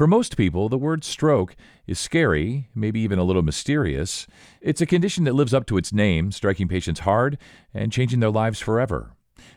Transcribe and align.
For 0.00 0.06
most 0.06 0.38
people, 0.38 0.70
the 0.70 0.78
word 0.78 1.04
stroke 1.04 1.54
is 1.86 1.98
scary, 1.98 2.70
maybe 2.74 3.00
even 3.00 3.18
a 3.18 3.22
little 3.22 3.42
mysterious. 3.42 4.26
It's 4.62 4.80
a 4.80 4.86
condition 4.86 5.24
that 5.24 5.34
lives 5.34 5.52
up 5.52 5.66
to 5.66 5.76
its 5.76 5.92
name, 5.92 6.32
striking 6.32 6.68
patients 6.68 7.00
hard 7.00 7.36
and 7.74 7.92
changing 7.92 8.20
their 8.20 8.30
lives 8.30 8.60
forever. 8.60 9.12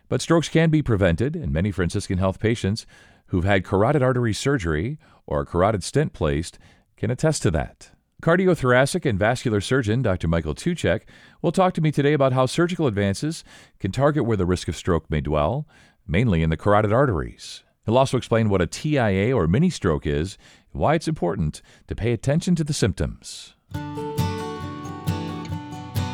But 0.10 0.22
strokes 0.22 0.50
can 0.50 0.70
be 0.70 0.82
prevented, 0.82 1.38
and 1.38 1.54
many 1.54 1.72
Franciscan 1.72 2.18
Health 2.18 2.42
patients 2.42 2.86
who've 3.28 3.46
had 3.46 3.64
carotid 3.64 4.04
artery 4.04 4.34
surgery 4.34 5.00
or 5.26 5.40
a 5.40 5.46
carotid 5.46 5.82
stent 5.82 6.12
placed 6.12 6.60
can 6.98 7.10
attest 7.10 7.42
to 7.44 7.52
that. 7.52 7.92
Cardiothoracic 8.22 9.10
and 9.10 9.18
vascular 9.18 9.62
surgeon 9.62 10.02
Dr. 10.02 10.28
Michael 10.28 10.56
Tuchek 10.56 11.04
will 11.42 11.54
talk 11.54 11.74
to 11.76 11.82
me 11.82 11.90
today 11.90 12.12
about 12.12 12.34
how 12.34 12.48
surgical 12.48 12.88
advances 12.88 13.46
can 13.80 13.94
target 13.94 14.26
where 14.26 14.36
the 14.36 14.46
risk 14.46 14.68
of 14.68 14.76
stroke 14.76 15.10
may 15.10 15.22
dwell, 15.22 15.66
mainly 16.06 16.44
in 16.44 16.50
the 16.50 16.58
carotid 16.58 16.92
arteries. 16.92 17.64
He'll 17.86 17.98
also 17.98 18.18
explain 18.18 18.50
what 18.50 18.62
a 18.62 18.68
TIA 18.68 19.36
or 19.36 19.48
mini 19.48 19.70
stroke 19.70 20.08
is 20.08 20.38
and 20.72 20.82
why 20.82 20.96
it's 20.96 21.08
important 21.08 21.62
to 21.88 21.96
pay 21.96 22.14
attention 22.14 22.56
to 22.56 22.64
the 22.64 22.74
symptoms. 22.74 23.56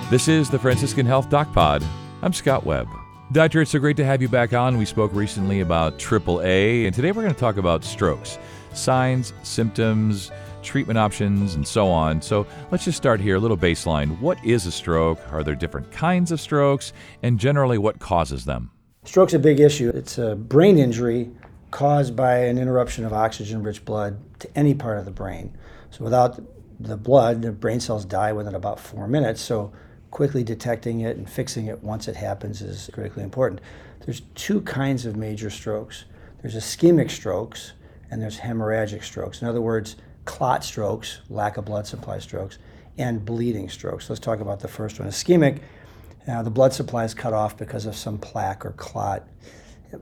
This 0.10 0.28
is 0.28 0.50
the 0.50 0.58
Franciscan 0.58 1.06
Health 1.06 1.30
Doc 1.30 1.54
Pod. 1.54 1.84
I'm 2.24 2.34
Scott 2.34 2.66
Webb. 2.66 2.88
Doctor, 3.32 3.62
it's 3.62 3.70
so 3.70 3.78
great 3.78 3.98
to 3.98 4.06
have 4.06 4.24
you 4.24 4.28
back 4.28 4.54
on. 4.54 4.80
We 4.80 4.86
spoke 4.86 5.14
recently 5.14 5.60
about 5.60 6.00
AAA, 6.00 6.88
and 6.88 6.96
today 6.96 7.12
we're 7.12 7.22
going 7.22 7.34
to 7.34 7.40
talk 7.40 7.58
about 7.58 7.84
strokes 7.84 8.40
signs, 8.74 9.34
symptoms, 9.44 10.32
treatment 10.62 10.98
options, 10.98 11.56
and 11.56 11.68
so 11.68 11.88
on. 11.88 12.22
So 12.22 12.46
let's 12.72 12.86
just 12.86 12.98
start 12.98 13.20
here 13.20 13.36
a 13.36 13.40
little 13.40 13.58
baseline. 13.58 14.20
What 14.20 14.44
is 14.44 14.66
a 14.66 14.72
stroke? 14.72 15.20
Are 15.32 15.44
there 15.44 15.56
different 15.56 15.92
kinds 15.92 16.32
of 16.32 16.40
strokes? 16.40 16.94
And 17.24 17.40
generally, 17.40 17.78
what 17.78 18.00
causes 18.00 18.46
them? 18.46 18.72
Stroke's 19.06 19.34
a 19.34 19.40
big 19.40 19.60
issue. 19.60 19.90
It's 19.94 20.18
a 20.18 20.36
brain 20.36 20.78
injury 20.78 21.32
caused 21.72 22.16
by 22.16 22.40
an 22.40 22.58
interruption 22.58 23.06
of 23.06 23.14
oxygen 23.14 23.64
rich 23.64 23.86
blood 23.86 24.20
to 24.40 24.50
any 24.58 24.74
part 24.74 24.98
of 24.98 25.06
the 25.06 25.12
brain. 25.12 25.56
So 25.92 26.04
without 26.04 26.40
the 26.80 26.98
blood, 26.98 27.42
the 27.42 27.52
brain 27.52 27.80
cells 27.80 28.06
die 28.06 28.34
within 28.34 28.56
about 28.56 28.80
four 28.80 29.08
minutes. 29.08 29.42
So 29.42 29.72
quickly 30.12 30.44
detecting 30.44 31.02
it 31.02 31.18
and 31.18 31.30
fixing 31.30 31.68
it 31.68 31.84
once 31.84 32.08
it 32.08 32.16
happens 32.16 32.62
is 32.62 32.90
critically 32.94 33.24
important. 33.24 33.62
There's 34.06 34.22
two 34.36 34.62
kinds 34.62 35.06
of 35.06 35.16
major 35.16 35.50
strokes. 35.50 36.06
There's 36.42 36.56
ischemic 36.56 37.12
strokes 37.12 37.74
and 38.10 38.22
there's 38.22 38.40
hemorrhagic 38.40 39.04
strokes. 39.04 39.42
In 39.42 39.48
other 39.48 39.62
words, 39.62 39.98
clot 40.26 40.64
strokes, 40.64 41.20
lack 41.30 41.58
of 41.58 41.66
blood 41.66 41.86
supply 41.86 42.20
strokes, 42.20 42.58
and 42.98 43.24
bleeding 43.24 43.70
strokes. 43.70 44.10
Let's 44.10 44.20
talk 44.20 44.40
about 44.40 44.60
the 44.60 44.68
first 44.68 45.00
one. 45.00 45.08
Ischemic, 45.08 45.60
uh, 46.28 46.44
the 46.44 46.50
blood 46.50 46.74
supply 46.74 47.06
is 47.06 47.14
cut 47.14 47.34
off 47.34 47.58
because 47.58 47.86
of 47.86 47.96
some 47.96 48.18
plaque 48.18 48.66
or 48.66 48.72
clot, 48.72 49.28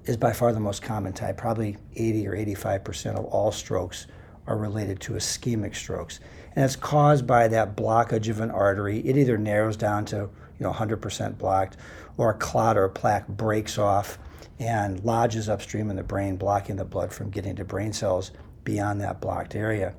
is 0.06 0.18
by 0.18 0.34
far 0.34 0.54
the 0.54 0.60
most 0.60 0.82
common 0.82 1.14
type. 1.14 1.38
Probably 1.38 1.78
80 1.96 2.28
or 2.28 2.34
85% 2.34 3.16
of 3.16 3.26
all 3.26 3.52
strokes 3.52 4.08
are 4.46 4.58
related 4.58 5.00
to 5.02 5.14
ischemic 5.14 5.76
strokes. 5.76 6.20
And 6.56 6.66
it's 6.66 6.76
caused 6.76 7.28
by 7.28 7.48
that 7.50 7.76
blockage 7.76 8.30
of 8.30 8.40
an 8.40 8.52
artery. 8.52 9.00
It 9.00 9.18
either 9.18 9.38
narrows 9.38 9.78
down 9.78 10.06
to 10.06 10.16
you 10.16 10.30
know 10.60 10.72
100% 10.72 11.38
blocked, 11.38 11.78
or 12.18 12.32
a 12.32 12.34
clot 12.34 12.78
or 12.78 12.86
a 12.86 12.90
plaque 12.90 13.28
breaks 13.28 13.78
off 13.78 14.18
and 14.60 15.04
lodges 15.04 15.50
upstream 15.50 15.90
in 15.90 15.96
the 15.96 16.04
brain, 16.04 16.36
blocking 16.36 16.78
the 16.78 16.86
blood 16.86 17.14
from 17.14 17.30
getting 17.30 17.56
to 17.56 17.64
brain 17.64 17.94
cells 17.94 18.32
beyond 18.64 19.02
that 19.02 19.22
blocked 19.22 19.56
area. 19.56 19.94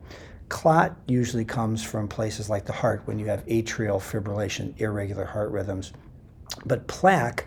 Clot 0.48 0.96
usually 1.06 1.44
comes 1.44 1.84
from 1.84 2.08
places 2.08 2.50
like 2.50 2.64
the 2.64 2.72
heart 2.72 3.02
when 3.04 3.18
you 3.18 3.26
have 3.26 3.46
atrial 3.46 4.00
fibrillation, 4.00 4.78
irregular 4.80 5.26
heart 5.26 5.50
rhythms. 5.50 5.92
But 6.64 6.86
plaque 6.88 7.46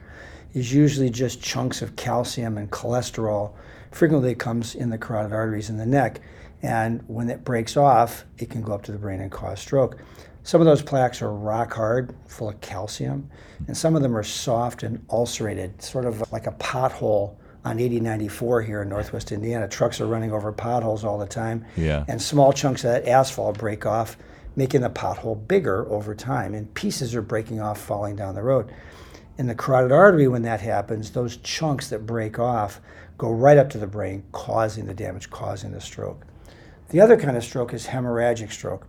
is 0.53 0.73
usually 0.73 1.09
just 1.09 1.41
chunks 1.41 1.81
of 1.81 1.95
calcium 1.95 2.57
and 2.57 2.69
cholesterol. 2.71 3.53
Frequently, 3.91 4.31
it 4.31 4.39
comes 4.39 4.75
in 4.75 4.89
the 4.89 4.97
carotid 4.97 5.33
arteries 5.33 5.69
in 5.69 5.77
the 5.77 5.85
neck, 5.85 6.21
and 6.61 7.03
when 7.07 7.29
it 7.29 7.43
breaks 7.43 7.75
off, 7.77 8.25
it 8.37 8.49
can 8.49 8.61
go 8.61 8.73
up 8.73 8.83
to 8.83 8.91
the 8.91 8.97
brain 8.97 9.21
and 9.21 9.31
cause 9.31 9.59
stroke. 9.59 9.97
Some 10.43 10.59
of 10.59 10.65
those 10.65 10.81
plaques 10.81 11.21
are 11.21 11.31
rock 11.31 11.73
hard, 11.73 12.15
full 12.27 12.49
of 12.49 12.59
calcium, 12.61 13.29
and 13.67 13.77
some 13.77 13.95
of 13.95 14.01
them 14.01 14.17
are 14.17 14.23
soft 14.23 14.83
and 14.83 15.05
ulcerated, 15.09 15.81
sort 15.81 16.05
of 16.05 16.31
like 16.31 16.47
a 16.47 16.51
pothole 16.53 17.35
on 17.63 17.79
8094 17.79 18.63
here 18.63 18.81
in 18.81 18.89
northwest 18.89 19.31
Indiana. 19.31 19.67
Trucks 19.67 20.01
are 20.01 20.07
running 20.07 20.31
over 20.31 20.51
potholes 20.51 21.05
all 21.05 21.19
the 21.19 21.27
time. 21.27 21.63
Yeah. 21.77 22.05
And 22.07 22.19
small 22.19 22.53
chunks 22.53 22.83
of 22.83 22.91
that 22.91 23.07
asphalt 23.07 23.59
break 23.59 23.85
off, 23.85 24.17
making 24.55 24.81
the 24.81 24.89
pothole 24.89 25.47
bigger 25.47 25.87
over 25.89 26.15
time. 26.15 26.55
And 26.55 26.73
pieces 26.73 27.13
are 27.13 27.21
breaking 27.21 27.61
off, 27.61 27.79
falling 27.79 28.15
down 28.15 28.33
the 28.33 28.41
road. 28.41 28.71
In 29.41 29.47
the 29.47 29.55
carotid 29.55 29.91
artery, 29.91 30.27
when 30.27 30.43
that 30.43 30.61
happens, 30.61 31.09
those 31.09 31.37
chunks 31.37 31.89
that 31.89 32.05
break 32.05 32.37
off 32.37 32.79
go 33.17 33.31
right 33.31 33.57
up 33.57 33.71
to 33.71 33.79
the 33.79 33.87
brain, 33.87 34.21
causing 34.31 34.85
the 34.85 34.93
damage, 34.93 35.31
causing 35.31 35.71
the 35.71 35.81
stroke. 35.81 36.27
The 36.89 37.01
other 37.01 37.17
kind 37.17 37.35
of 37.35 37.43
stroke 37.43 37.73
is 37.73 37.87
hemorrhagic 37.87 38.51
stroke. 38.51 38.85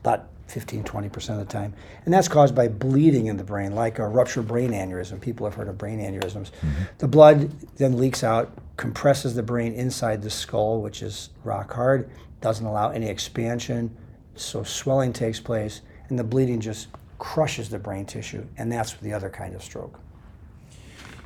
About 0.00 0.28
15, 0.48 0.84
20% 0.84 1.30
of 1.30 1.38
the 1.38 1.46
time. 1.46 1.72
And 2.04 2.12
that's 2.12 2.28
caused 2.28 2.54
by 2.54 2.68
bleeding 2.68 3.24
in 3.24 3.38
the 3.38 3.42
brain, 3.42 3.74
like 3.74 3.98
a 3.98 4.06
ruptured 4.06 4.46
brain 4.46 4.72
aneurysm. 4.72 5.18
People 5.18 5.46
have 5.46 5.54
heard 5.54 5.66
of 5.66 5.78
brain 5.78 5.98
aneurysms. 5.98 6.50
Mm-hmm. 6.50 6.82
The 6.98 7.08
blood 7.08 7.50
then 7.78 7.96
leaks 7.96 8.22
out, 8.22 8.52
compresses 8.76 9.34
the 9.34 9.42
brain 9.42 9.72
inside 9.72 10.20
the 10.20 10.28
skull, 10.28 10.82
which 10.82 11.00
is 11.00 11.30
rock 11.42 11.72
hard, 11.72 12.10
doesn't 12.42 12.66
allow 12.66 12.90
any 12.90 13.08
expansion. 13.08 13.96
So 14.34 14.62
swelling 14.62 15.14
takes 15.14 15.40
place, 15.40 15.80
and 16.10 16.18
the 16.18 16.24
bleeding 16.24 16.60
just 16.60 16.88
crushes 17.18 17.68
the 17.68 17.78
brain 17.78 18.06
tissue. 18.06 18.46
And 18.56 18.70
that's 18.70 18.94
the 18.94 19.12
other 19.12 19.30
kind 19.30 19.54
of 19.54 19.62
stroke. 19.62 19.98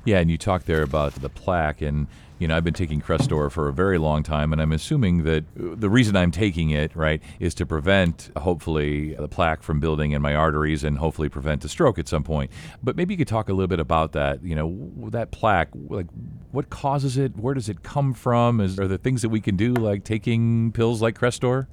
Yeah, 0.05 0.19
and 0.19 0.31
you 0.31 0.39
talked 0.39 0.67
there 0.67 0.83
about 0.83 1.15
the 1.15 1.29
plaque, 1.29 1.83
and 1.83 2.07
you 2.39 2.49
know 2.49 2.57
I've 2.57 2.65
been 2.65 2.73
taking 2.73 3.03
Crestor 3.03 3.51
for 3.51 3.69
a 3.69 3.73
very 3.73 3.99
long 3.99 4.23
time, 4.23 4.53
and 4.53 4.61
I'm 4.61 4.73
assuming 4.73 5.25
that 5.25 5.45
uh, 5.59 5.75
the 5.75 5.91
reason 5.91 6.17
I'm 6.17 6.31
taking 6.31 6.71
it, 6.71 6.97
right, 6.97 7.23
is 7.39 7.55
to 7.57 7.67
prevent, 7.67 8.31
hopefully, 8.37 9.15
the 9.15 9.29
plaque 9.29 9.63
from 9.63 9.79
building 9.79 10.13
in 10.13 10.23
my 10.23 10.35
arteries, 10.35 10.85
and 10.85 10.97
hopefully 10.97 11.29
prevent 11.29 11.65
a 11.67 11.69
stroke 11.69 11.99
at 11.99 12.09
some 12.09 12.25
point. 12.25 12.51
But 12.83 12.97
maybe 12.97 13.13
you 13.13 13.19
could 13.19 13.29
talk 13.29 13.51
a 13.51 13.53
little 13.53 13.69
bit 13.69 13.79
about 13.81 14.13
that. 14.13 14.43
You 14.43 14.55
know, 14.55 15.11
that 15.11 15.33
plaque, 15.33 15.69
like 15.75 16.07
what 16.51 16.71
causes 16.71 17.19
it? 17.19 17.37
Where 17.37 17.53
does 17.53 17.69
it 17.69 17.83
come 17.83 18.15
from? 18.15 18.61
Is 18.61 18.79
are 18.79 18.89
there 18.89 18.97
things 18.97 19.21
that 19.21 19.29
we 19.29 19.43
can 19.43 19.57
do, 19.57 19.75
like 19.75 20.05
taking 20.05 20.73
pills 20.73 21.03
like 21.03 21.19
Crestor? 21.19 21.67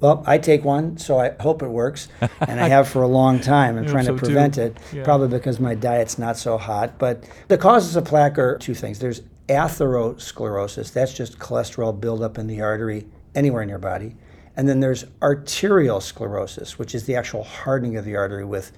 Well, 0.00 0.24
I 0.26 0.38
take 0.38 0.64
one, 0.64 0.96
so 0.96 1.18
I 1.18 1.34
hope 1.40 1.62
it 1.62 1.68
works, 1.68 2.08
and 2.40 2.60
I 2.60 2.68
have 2.68 2.88
for 2.88 3.02
a 3.02 3.08
long 3.08 3.40
time. 3.40 3.76
I'm 3.76 3.86
trying 3.86 4.06
so 4.06 4.14
to 4.14 4.18
prevent 4.18 4.54
too. 4.54 4.62
it, 4.62 4.78
yeah. 4.92 5.04
probably 5.04 5.28
because 5.28 5.60
my 5.60 5.74
diet's 5.74 6.18
not 6.18 6.36
so 6.36 6.56
hot. 6.56 6.98
But 6.98 7.28
the 7.48 7.58
causes 7.58 7.96
of 7.96 8.04
plaque 8.04 8.38
are 8.38 8.56
two 8.58 8.74
things. 8.74 8.98
There's 8.98 9.22
atherosclerosis, 9.48 10.92
that's 10.92 11.12
just 11.12 11.38
cholesterol 11.38 11.98
buildup 12.00 12.38
in 12.38 12.46
the 12.46 12.60
artery 12.60 13.06
anywhere 13.34 13.62
in 13.62 13.68
your 13.68 13.78
body. 13.78 14.16
And 14.56 14.68
then 14.68 14.80
there's 14.80 15.04
arterial 15.22 16.00
sclerosis, 16.00 16.78
which 16.78 16.94
is 16.94 17.04
the 17.04 17.16
actual 17.16 17.44
hardening 17.44 17.96
of 17.96 18.04
the 18.04 18.16
artery 18.16 18.44
with 18.44 18.72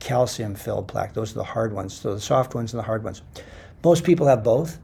calcium 0.00 0.54
filled 0.54 0.88
plaque. 0.88 1.14
Those 1.14 1.32
are 1.32 1.36
the 1.36 1.44
hard 1.44 1.72
ones. 1.72 1.94
So 1.94 2.14
the 2.14 2.20
soft 2.20 2.54
ones 2.54 2.72
and 2.72 2.78
the 2.78 2.84
hard 2.84 3.04
ones. 3.04 3.22
Most 3.84 4.04
people 4.04 4.26
have 4.26 4.42
both. 4.42 4.78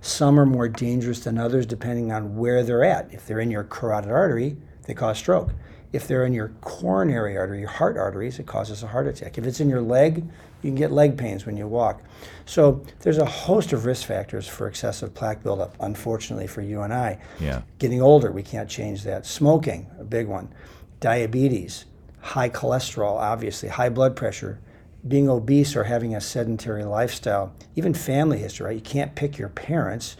Some 0.00 0.38
are 0.38 0.46
more 0.46 0.68
dangerous 0.68 1.20
than 1.20 1.38
others 1.38 1.66
depending 1.66 2.12
on 2.12 2.36
where 2.36 2.62
they're 2.62 2.84
at. 2.84 3.12
If 3.12 3.26
they're 3.26 3.40
in 3.40 3.50
your 3.50 3.64
carotid 3.64 4.10
artery, 4.10 4.56
they 4.88 4.94
cause 4.94 5.18
stroke. 5.18 5.50
If 5.92 6.08
they're 6.08 6.24
in 6.24 6.32
your 6.32 6.48
coronary 6.62 7.36
artery, 7.36 7.60
your 7.60 7.68
heart 7.68 7.96
arteries, 7.96 8.38
it 8.38 8.46
causes 8.46 8.82
a 8.82 8.86
heart 8.86 9.06
attack. 9.06 9.38
If 9.38 9.46
it's 9.46 9.60
in 9.60 9.68
your 9.68 9.82
leg, 9.82 10.16
you 10.62 10.70
can 10.70 10.74
get 10.74 10.90
leg 10.90 11.16
pains 11.16 11.46
when 11.46 11.56
you 11.56 11.66
walk. 11.66 12.02
So 12.46 12.82
there's 13.00 13.18
a 13.18 13.24
host 13.24 13.72
of 13.72 13.84
risk 13.84 14.06
factors 14.06 14.48
for 14.48 14.66
excessive 14.66 15.14
plaque 15.14 15.42
buildup, 15.42 15.76
unfortunately 15.80 16.46
for 16.46 16.62
you 16.62 16.80
and 16.80 16.92
I. 16.92 17.18
Yeah. 17.38 17.62
Getting 17.78 18.00
older, 18.00 18.32
we 18.32 18.42
can't 18.42 18.68
change 18.68 19.04
that. 19.04 19.26
Smoking, 19.26 19.86
a 20.00 20.04
big 20.04 20.26
one. 20.26 20.52
Diabetes, 21.00 21.84
high 22.20 22.48
cholesterol, 22.48 23.16
obviously, 23.16 23.68
high 23.68 23.90
blood 23.90 24.16
pressure, 24.16 24.58
being 25.06 25.28
obese 25.28 25.76
or 25.76 25.84
having 25.84 26.14
a 26.14 26.20
sedentary 26.20 26.84
lifestyle, 26.84 27.54
even 27.76 27.92
family 27.92 28.38
history, 28.38 28.66
right? 28.66 28.74
You 28.74 28.80
can't 28.80 29.14
pick 29.14 29.36
your 29.36 29.50
parents. 29.50 30.16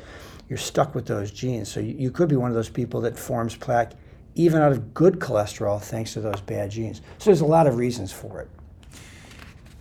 You're 0.49 0.59
stuck 0.59 0.95
with 0.95 1.07
those 1.07 1.31
genes. 1.31 1.71
So 1.71 1.81
you, 1.81 1.95
you 1.95 2.11
could 2.11 2.29
be 2.29 2.37
one 2.37 2.51
of 2.51 2.55
those 2.55 2.69
people 2.71 3.01
that 3.03 3.19
forms 3.19 3.57
plaque 3.57 3.93
even 4.39 4.63
out 4.63 4.73
of 4.73 4.95
good 4.95 5.19
cholesterol 5.19 5.83
thanks 5.83 6.15
to 6.15 6.21
those 6.21 6.41
bad 6.41 6.71
genes. 6.71 7.03
So 7.19 7.27
there's 7.27 7.41
a 7.41 7.47
lot 7.47 7.67
of 7.67 7.77
reasons 7.77 8.13
for 8.13 8.41
it. 8.41 8.49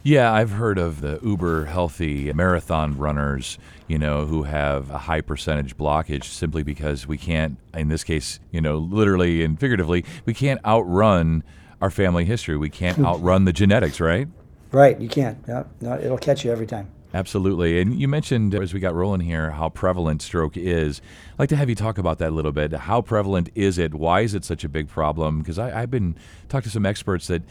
Yeah, 0.04 0.32
I've 0.32 0.52
heard 0.52 0.78
of 0.78 1.02
the 1.02 1.20
uber 1.22 1.66
healthy 1.66 2.32
marathon 2.32 2.98
runners, 2.98 3.60
you 3.88 3.98
know, 3.98 4.26
who 4.26 4.44
have 4.44 4.90
a 4.90 4.98
high 4.98 5.22
percentage 5.22 5.76
blockage 5.76 6.24
simply 6.24 6.64
because 6.64 7.06
we 7.06 7.18
can't, 7.18 7.58
in 7.74 7.90
this 7.90 8.04
case, 8.04 8.40
you 8.52 8.62
know, 8.62 8.78
literally 8.78 9.44
and 9.44 9.60
figuratively, 9.60 10.06
we 10.26 10.34
can't 10.34 10.64
outrun 10.66 11.44
our 11.82 11.92
family 11.92 12.26
history. 12.26 12.58
We 12.58 12.70
can't 12.70 13.00
outrun 13.00 13.46
the 13.46 13.54
genetics, 13.54 14.00
right? 14.00 14.28
Right, 14.72 15.00
you 15.00 15.10
can't. 15.10 15.38
Yeah, 15.48 15.64
no, 15.82 16.00
it'll 16.00 16.18
catch 16.18 16.44
you 16.44 16.52
every 16.52 16.68
time. 16.68 16.90
Absolutely. 17.18 17.82
And 17.82 18.00
you 18.00 18.08
mentioned 18.08 18.54
as 18.54 18.76
we 18.76 18.80
got 18.80 18.94
rolling 18.94 19.22
here 19.22 19.50
how 19.50 19.70
prevalent 19.70 20.22
stroke 20.22 20.56
is. 20.56 21.02
I'd 21.34 21.40
like 21.40 21.50
to 21.50 21.56
have 21.56 21.68
you 21.68 21.74
talk 21.74 21.98
about 21.98 22.20
that 22.20 22.30
a 22.30 22.36
little 22.36 22.52
bit. 22.52 22.72
How 22.72 23.02
prevalent 23.02 23.50
is 23.56 23.80
it? 23.80 23.96
Why 23.96 24.22
is 24.22 24.36
it 24.36 24.46
such 24.46 24.64
a 24.64 24.70
big 24.70 24.88
problem? 24.88 25.40
Because 25.40 25.58
I've 25.58 25.90
been 25.90 26.16
talking 26.48 26.66
to 26.66 26.70
some 26.70 26.86
experts 26.86 27.26
that 27.26 27.42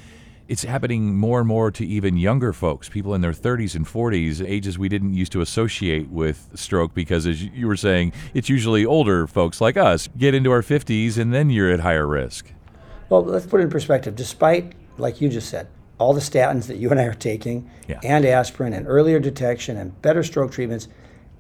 it's 0.47 0.63
happening 0.63 1.17
more 1.17 1.41
and 1.41 1.49
more 1.49 1.73
to 1.73 1.85
even 1.85 2.17
younger 2.17 2.53
folks, 2.53 2.89
people 2.89 3.13
in 3.13 3.23
their 3.23 3.33
30s 3.33 3.75
and 3.75 3.85
40s, 3.85 4.41
ages 4.47 4.79
we 4.79 4.89
didn't 4.89 5.15
used 5.15 5.33
to 5.33 5.41
associate 5.41 6.11
with 6.11 6.49
stroke 6.55 6.95
because, 6.95 7.27
as 7.27 7.43
you 7.43 7.67
were 7.67 7.77
saying, 7.77 8.13
it's 8.35 8.49
usually 8.49 8.87
older 8.87 9.27
folks 9.27 9.61
like 9.61 9.77
us 9.77 10.09
get 10.17 10.33
into 10.33 10.53
our 10.53 10.63
50s 10.63 11.19
and 11.19 11.35
then 11.35 11.51
you're 11.51 11.73
at 11.73 11.81
higher 11.81 12.07
risk. 12.07 12.53
Well, 13.09 13.25
let's 13.25 13.47
put 13.47 13.59
it 13.59 13.65
in 13.65 13.71
perspective. 13.71 14.15
Despite, 14.15 14.75
like 14.97 15.21
you 15.21 15.29
just 15.29 15.51
said, 15.51 15.67
all 15.99 16.13
the 16.13 16.21
statins 16.21 16.67
that 16.67 16.77
you 16.77 16.91
and 16.91 17.01
I 17.01 17.05
are 17.05 17.15
taking, 17.15 17.71
Yeah. 17.89 18.01
and 18.03 18.25
aspirin, 18.25 18.73
and 18.73 18.87
earlier 18.87 19.19
detection, 19.19 19.77
and 19.77 20.01
better 20.03 20.23
stroke 20.23 20.53
treatments, 20.53 20.89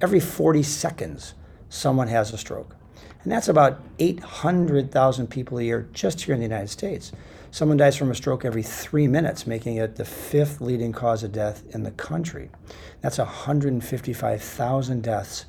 every 0.00 0.20
40 0.20 0.62
seconds, 0.62 1.34
someone 1.68 2.08
has 2.08 2.32
a 2.32 2.38
stroke. 2.38 2.74
And 3.22 3.32
that's 3.32 3.48
about 3.48 3.80
800,000 3.98 5.28
people 5.28 5.58
a 5.58 5.62
year 5.62 5.88
just 5.92 6.20
here 6.22 6.34
in 6.34 6.40
the 6.40 6.46
United 6.46 6.70
States. 6.70 7.12
Someone 7.50 7.76
dies 7.76 7.96
from 7.96 8.10
a 8.10 8.14
stroke 8.14 8.44
every 8.44 8.62
three 8.62 9.08
minutes, 9.08 9.46
making 9.46 9.76
it 9.76 9.96
the 9.96 10.04
fifth 10.04 10.60
leading 10.60 10.92
cause 10.92 11.22
of 11.22 11.32
death 11.32 11.64
in 11.70 11.82
the 11.82 11.90
country. 11.92 12.50
That's 13.00 13.18
155,000 13.18 15.02
deaths 15.02 15.46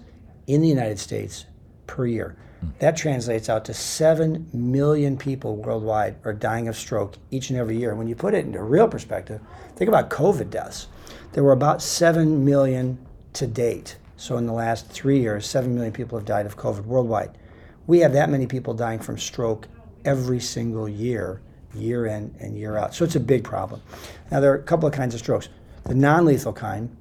in 0.47 0.61
the 0.61 0.67
United 0.67 0.99
States 0.99 1.45
per 1.85 2.05
year. 2.05 2.35
That 2.79 2.97
translates 2.97 3.49
out 3.49 3.65
to 3.65 3.73
7 3.73 4.49
million 4.53 5.17
people 5.17 5.55
worldwide 5.55 6.15
are 6.25 6.33
dying 6.33 6.67
of 6.67 6.75
stroke 6.75 7.15
each 7.31 7.49
and 7.49 7.59
every 7.59 7.77
year. 7.77 7.95
When 7.95 8.07
you 8.07 8.15
put 8.15 8.33
it 8.33 8.45
into 8.45 8.61
real 8.61 8.87
perspective, 8.87 9.41
think 9.75 9.89
about 9.89 10.09
COVID 10.09 10.49
deaths. 10.49 10.87
There 11.33 11.43
were 11.43 11.51
about 11.51 11.81
7 11.81 12.43
million 12.45 12.97
to 13.33 13.47
date. 13.47 13.97
So, 14.15 14.37
in 14.37 14.47
the 14.47 14.53
last 14.53 14.89
three 14.89 15.19
years, 15.19 15.45
7 15.45 15.73
million 15.73 15.93
people 15.93 16.17
have 16.17 16.25
died 16.25 16.47
of 16.47 16.57
COVID 16.57 16.85
worldwide. 16.85 17.37
We 17.85 17.99
have 17.99 18.13
that 18.13 18.29
many 18.29 18.47
people 18.47 18.73
dying 18.73 18.99
from 18.99 19.17
stroke 19.19 19.67
every 20.05 20.39
single 20.39 20.89
year, 20.89 21.41
year 21.75 22.07
in 22.07 22.33
and 22.39 22.57
year 22.57 22.77
out. 22.77 22.95
So, 22.95 23.05
it's 23.05 23.15
a 23.15 23.19
big 23.19 23.43
problem. 23.43 23.81
Now, 24.31 24.39
there 24.39 24.51
are 24.51 24.55
a 24.55 24.63
couple 24.63 24.87
of 24.87 24.93
kinds 24.93 25.13
of 25.13 25.19
strokes. 25.19 25.49
The 25.83 25.93
non 25.93 26.25
lethal 26.25 26.53
kind, 26.53 26.95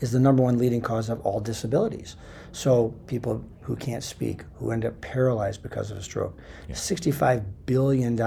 is 0.00 0.12
the 0.12 0.20
number 0.20 0.42
one 0.42 0.58
leading 0.58 0.80
cause 0.80 1.08
of 1.08 1.20
all 1.26 1.40
disabilities. 1.40 2.14
So 2.54 2.94
people 3.08 3.44
who 3.62 3.74
can't 3.74 4.04
speak, 4.04 4.44
who 4.60 4.70
end 4.70 4.84
up 4.84 5.00
paralyzed 5.00 5.60
because 5.60 5.90
of 5.90 5.96
a 5.96 6.02
stroke. 6.02 6.38
$65 6.70 7.44
billion 7.66 8.20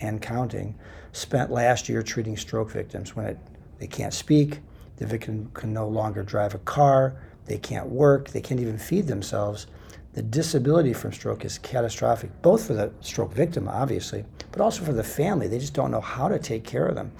and 0.00 0.20
counting 0.20 0.74
spent 1.12 1.52
last 1.52 1.88
year 1.88 2.02
treating 2.02 2.36
stroke 2.36 2.72
victims 2.72 3.14
when 3.14 3.24
it, 3.24 3.38
they 3.78 3.86
can't 3.86 4.12
speak, 4.12 4.58
the 4.96 5.06
victim 5.06 5.48
can 5.54 5.72
no 5.72 5.86
longer 5.86 6.24
drive 6.24 6.56
a 6.56 6.58
car, 6.58 7.14
they 7.44 7.56
can't 7.56 7.86
work, 7.86 8.30
they 8.30 8.40
can't 8.40 8.58
even 8.58 8.78
feed 8.78 9.06
themselves. 9.06 9.68
The 10.14 10.22
disability 10.22 10.92
from 10.92 11.12
stroke 11.12 11.44
is 11.44 11.58
catastrophic, 11.58 12.42
both 12.42 12.66
for 12.66 12.74
the 12.74 12.90
stroke 13.00 13.32
victim, 13.32 13.68
obviously, 13.68 14.24
but 14.50 14.60
also 14.60 14.82
for 14.82 14.92
the 14.92 15.04
family. 15.04 15.46
They 15.46 15.60
just 15.60 15.72
don't 15.72 15.92
know 15.92 16.00
how 16.00 16.26
to 16.26 16.40
take 16.40 16.64
care 16.64 16.86
of 16.86 16.96
them. 16.96 17.12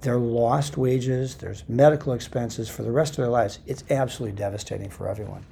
They're 0.00 0.18
lost 0.18 0.76
wages, 0.76 1.36
there's 1.36 1.62
medical 1.68 2.14
expenses 2.14 2.68
for 2.68 2.82
the 2.82 2.90
rest 2.90 3.12
of 3.12 3.18
their 3.18 3.28
lives. 3.28 3.60
It's 3.64 3.84
absolutely 3.90 4.36
devastating 4.36 4.90
for 4.90 5.06
everyone. 5.06 5.46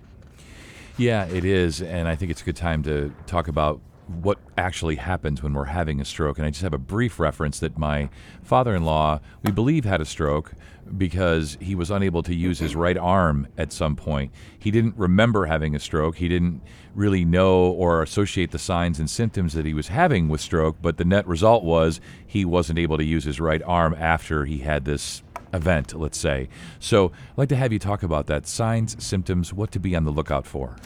Yeah, 1.03 1.27
it 1.27 1.45
is. 1.45 1.83
And 1.83 2.07
I 2.07 2.15
think 2.15 2.31
it's 2.31 2.43
a 2.43 2.45
good 2.45 2.55
time 2.55 2.85
to 2.85 3.13
talk 3.27 3.49
about 3.49 3.81
what 4.07 4.39
actually 4.57 4.95
happens 4.95 5.43
when 5.43 5.53
we're 5.53 5.65
having 5.65 6.01
a 6.01 6.05
stroke. 6.05 6.39
And 6.39 6.47
I 6.47 6.51
just 6.51 6.63
have 6.63 6.75
a 6.75 6.79
brief 6.79 7.19
reference 7.19 7.59
that 7.59 7.77
my 7.77 8.09
father 8.45 8.73
in 8.73 8.85
law, 8.85 9.19
we 9.43 9.51
believe, 9.51 9.85
had 9.85 10.01
a 10.01 10.05
stroke 10.05 10.53
because 10.97 11.59
he 11.61 11.75
was 11.75 11.91
unable 11.91 12.23
to 12.23 12.33
use 12.33 12.61
his 12.61 12.77
right 12.77 12.97
arm 12.97 13.49
at 13.59 13.73
some 13.73 13.97
point. 13.97 14.33
He 14.57 14.71
didn't 14.71 14.97
remember 14.97 15.47
having 15.47 15.75
a 15.75 15.81
stroke. 15.81 16.19
He 16.19 16.29
didn't 16.29 16.63
really 16.95 17.25
know 17.25 17.73
or 17.73 18.01
associate 18.01 18.53
the 18.53 18.59
signs 18.61 19.01
and 19.01 19.11
symptoms 19.11 19.55
that 19.55 19.67
he 19.67 19.75
was 19.75 19.89
having 19.89 20.29
with 20.29 20.41
stroke, 20.41 20.77
but 20.81 20.99
the 20.99 21.05
net 21.05 21.27
result 21.27 21.65
was 21.65 22.01
he 22.25 22.45
wasn't 22.45 22.79
able 22.79 22.97
to 22.97 23.05
use 23.05 23.25
his 23.25 23.41
right 23.41 23.63
arm 23.65 23.97
after 23.99 24.45
he 24.45 24.59
had 24.59 24.85
this 24.85 25.25
event, 25.53 25.95
let's 25.95 26.19
say. 26.19 26.49
So 26.79 27.07
I'd 27.33 27.39
like 27.39 27.49
to 27.51 27.57
have 27.57 27.73
you 27.73 27.79
talk 27.79 28.03
about 28.03 28.27
that 28.27 28.47
signs, 28.47 29.03
symptoms, 29.03 29.53
what 29.53 29.71
to 29.73 29.79
be 29.79 29.95
on 29.95 30.05
the 30.05 30.11
lookout 30.11 30.47
for. 30.47 30.77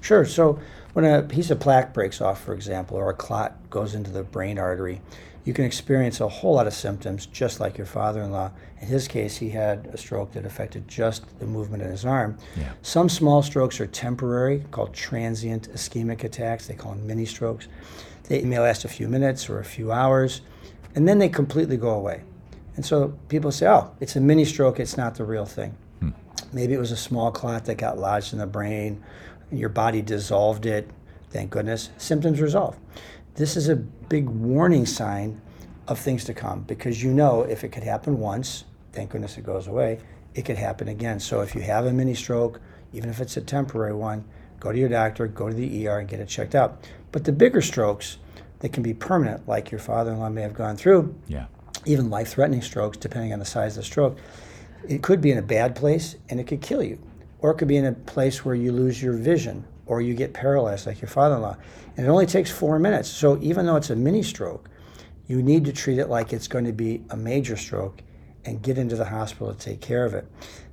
Sure. 0.00 0.24
So 0.24 0.58
when 0.92 1.04
a 1.04 1.22
piece 1.22 1.50
of 1.50 1.60
plaque 1.60 1.94
breaks 1.94 2.20
off, 2.20 2.42
for 2.42 2.54
example, 2.54 2.96
or 2.96 3.10
a 3.10 3.14
clot 3.14 3.56
goes 3.70 3.94
into 3.94 4.10
the 4.10 4.22
brain 4.22 4.58
artery, 4.58 5.00
you 5.44 5.52
can 5.52 5.64
experience 5.64 6.20
a 6.20 6.28
whole 6.28 6.54
lot 6.54 6.66
of 6.66 6.72
symptoms, 6.72 7.26
just 7.26 7.60
like 7.60 7.76
your 7.76 7.86
father-in-law. 7.86 8.50
In 8.80 8.88
his 8.88 9.06
case, 9.06 9.36
he 9.36 9.50
had 9.50 9.90
a 9.92 9.98
stroke 9.98 10.32
that 10.32 10.46
affected 10.46 10.88
just 10.88 11.38
the 11.38 11.46
movement 11.46 11.82
in 11.82 11.90
his 11.90 12.04
arm. 12.06 12.38
Yeah. 12.56 12.72
Some 12.80 13.10
small 13.10 13.42
strokes 13.42 13.78
are 13.80 13.86
temporary, 13.86 14.64
called 14.70 14.94
transient 14.94 15.70
ischemic 15.72 16.24
attacks. 16.24 16.66
They 16.66 16.74
call 16.74 16.92
them 16.92 17.06
mini 17.06 17.26
strokes. 17.26 17.68
They 18.24 18.42
may 18.42 18.58
last 18.58 18.86
a 18.86 18.88
few 18.88 19.06
minutes 19.06 19.50
or 19.50 19.58
a 19.58 19.64
few 19.64 19.92
hours, 19.92 20.40
and 20.94 21.06
then 21.06 21.18
they 21.18 21.28
completely 21.28 21.76
go 21.76 21.90
away. 21.90 22.22
And 22.76 22.84
so 22.84 23.16
people 23.28 23.52
say, 23.52 23.66
oh, 23.68 23.92
it's 24.00 24.16
a 24.16 24.20
mini 24.20 24.44
stroke, 24.44 24.80
it's 24.80 24.96
not 24.96 25.14
the 25.14 25.24
real 25.24 25.46
thing. 25.46 25.76
Maybe 26.52 26.72
it 26.72 26.78
was 26.78 26.92
a 26.92 26.96
small 26.96 27.32
clot 27.32 27.64
that 27.64 27.78
got 27.78 27.98
lodged 27.98 28.32
in 28.32 28.38
the 28.38 28.46
brain, 28.46 29.02
and 29.50 29.58
your 29.58 29.68
body 29.68 30.02
dissolved 30.02 30.66
it. 30.66 30.88
Thank 31.30 31.50
goodness. 31.50 31.90
Symptoms 31.98 32.40
resolve. 32.40 32.76
This 33.34 33.56
is 33.56 33.68
a 33.68 33.74
big 33.74 34.28
warning 34.28 34.86
sign 34.86 35.40
of 35.88 35.98
things 35.98 36.24
to 36.24 36.34
come 36.34 36.60
because 36.62 37.02
you 37.02 37.12
know 37.12 37.42
if 37.42 37.64
it 37.64 37.70
could 37.70 37.82
happen 37.82 38.20
once, 38.20 38.64
thank 38.92 39.10
goodness 39.10 39.36
it 39.36 39.44
goes 39.44 39.66
away, 39.66 39.98
it 40.34 40.44
could 40.44 40.56
happen 40.56 40.86
again. 40.86 41.18
So 41.18 41.40
if 41.40 41.56
you 41.56 41.60
have 41.62 41.86
a 41.86 41.92
mini 41.92 42.14
stroke, 42.14 42.60
even 42.92 43.10
if 43.10 43.20
it's 43.20 43.36
a 43.36 43.40
temporary 43.40 43.94
one, 43.94 44.24
go 44.60 44.70
to 44.70 44.78
your 44.78 44.88
doctor, 44.88 45.26
go 45.26 45.48
to 45.48 45.54
the 45.54 45.88
ER 45.88 45.98
and 45.98 46.08
get 46.08 46.20
it 46.20 46.28
checked 46.28 46.54
out. 46.54 46.86
But 47.10 47.24
the 47.24 47.32
bigger 47.32 47.62
strokes, 47.62 48.18
that 48.60 48.72
can 48.72 48.82
be 48.82 48.94
permanent, 48.94 49.46
like 49.48 49.70
your 49.70 49.80
father 49.80 50.12
in 50.12 50.20
law 50.20 50.28
may 50.30 50.42
have 50.42 50.54
gone 50.54 50.76
through, 50.76 51.14
Yeah. 51.26 51.46
Even 51.86 52.10
life 52.10 52.28
threatening 52.28 52.62
strokes, 52.62 52.96
depending 52.96 53.32
on 53.32 53.38
the 53.38 53.44
size 53.44 53.76
of 53.76 53.82
the 53.82 53.86
stroke. 53.86 54.18
It 54.88 55.02
could 55.02 55.20
be 55.20 55.30
in 55.30 55.38
a 55.38 55.42
bad 55.42 55.74
place 55.74 56.16
and 56.28 56.38
it 56.38 56.46
could 56.46 56.60
kill 56.60 56.82
you, 56.82 56.98
or 57.40 57.50
it 57.50 57.54
could 57.54 57.68
be 57.68 57.76
in 57.76 57.86
a 57.86 57.92
place 57.92 58.44
where 58.44 58.54
you 58.54 58.72
lose 58.72 59.02
your 59.02 59.14
vision 59.14 59.64
or 59.86 60.00
you 60.00 60.14
get 60.14 60.32
paralyzed, 60.32 60.86
like 60.86 61.00
your 61.00 61.08
father 61.08 61.36
in 61.36 61.42
law. 61.42 61.56
And 61.96 62.06
it 62.06 62.08
only 62.08 62.26
takes 62.26 62.50
four 62.50 62.78
minutes. 62.78 63.08
So 63.08 63.38
even 63.40 63.66
though 63.66 63.76
it's 63.76 63.90
a 63.90 63.96
mini 63.96 64.22
stroke, 64.22 64.68
you 65.26 65.42
need 65.42 65.64
to 65.64 65.72
treat 65.72 65.98
it 65.98 66.08
like 66.08 66.32
it's 66.32 66.48
going 66.48 66.64
to 66.64 66.72
be 66.72 67.02
a 67.10 67.16
major 67.16 67.56
stroke 67.56 68.02
and 68.44 68.62
get 68.62 68.78
into 68.78 68.96
the 68.96 69.04
hospital 69.04 69.54
to 69.54 69.58
take 69.58 69.80
care 69.80 70.04
of 70.04 70.14
it. 70.14 70.26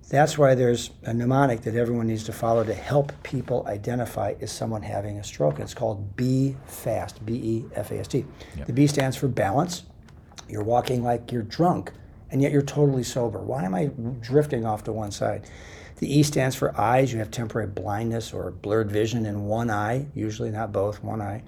That's 0.09 0.37
why 0.37 0.55
there's 0.55 0.91
a 1.03 1.13
mnemonic 1.13 1.61
that 1.61 1.75
everyone 1.75 2.07
needs 2.07 2.25
to 2.25 2.33
follow 2.33 2.65
to 2.65 2.73
help 2.73 3.13
people 3.23 3.65
identify 3.67 4.33
is 4.41 4.51
someone 4.51 4.81
having 4.81 5.19
a 5.19 5.23
stroke. 5.23 5.59
It's 5.59 5.73
called 5.73 6.17
B 6.17 6.57
FAST, 6.65 7.25
B 7.25 7.33
E 7.33 7.65
F 7.75 7.91
A 7.91 7.99
S 7.99 8.09
T. 8.09 8.25
Yep. 8.57 8.67
The 8.67 8.73
B 8.73 8.87
stands 8.87 9.15
for 9.15 9.29
balance. 9.29 9.83
You're 10.51 10.63
walking 10.63 11.03
like 11.03 11.31
you're 11.31 11.43
drunk, 11.43 11.91
and 12.29 12.41
yet 12.41 12.51
you're 12.51 12.61
totally 12.61 13.03
sober. 13.03 13.39
Why 13.39 13.63
am 13.63 13.73
I 13.73 13.91
drifting 14.19 14.65
off 14.65 14.83
to 14.83 14.91
one 14.91 15.11
side? 15.11 15.49
The 15.97 16.19
E 16.19 16.23
stands 16.23 16.55
for 16.55 16.79
eyes. 16.79 17.13
You 17.13 17.19
have 17.19 17.31
temporary 17.31 17.67
blindness 17.67 18.33
or 18.33 18.51
blurred 18.51 18.91
vision 18.91 19.25
in 19.25 19.45
one 19.45 19.69
eye, 19.69 20.07
usually 20.15 20.49
not 20.49 20.71
both, 20.71 21.03
one 21.03 21.21
eye. 21.21 21.43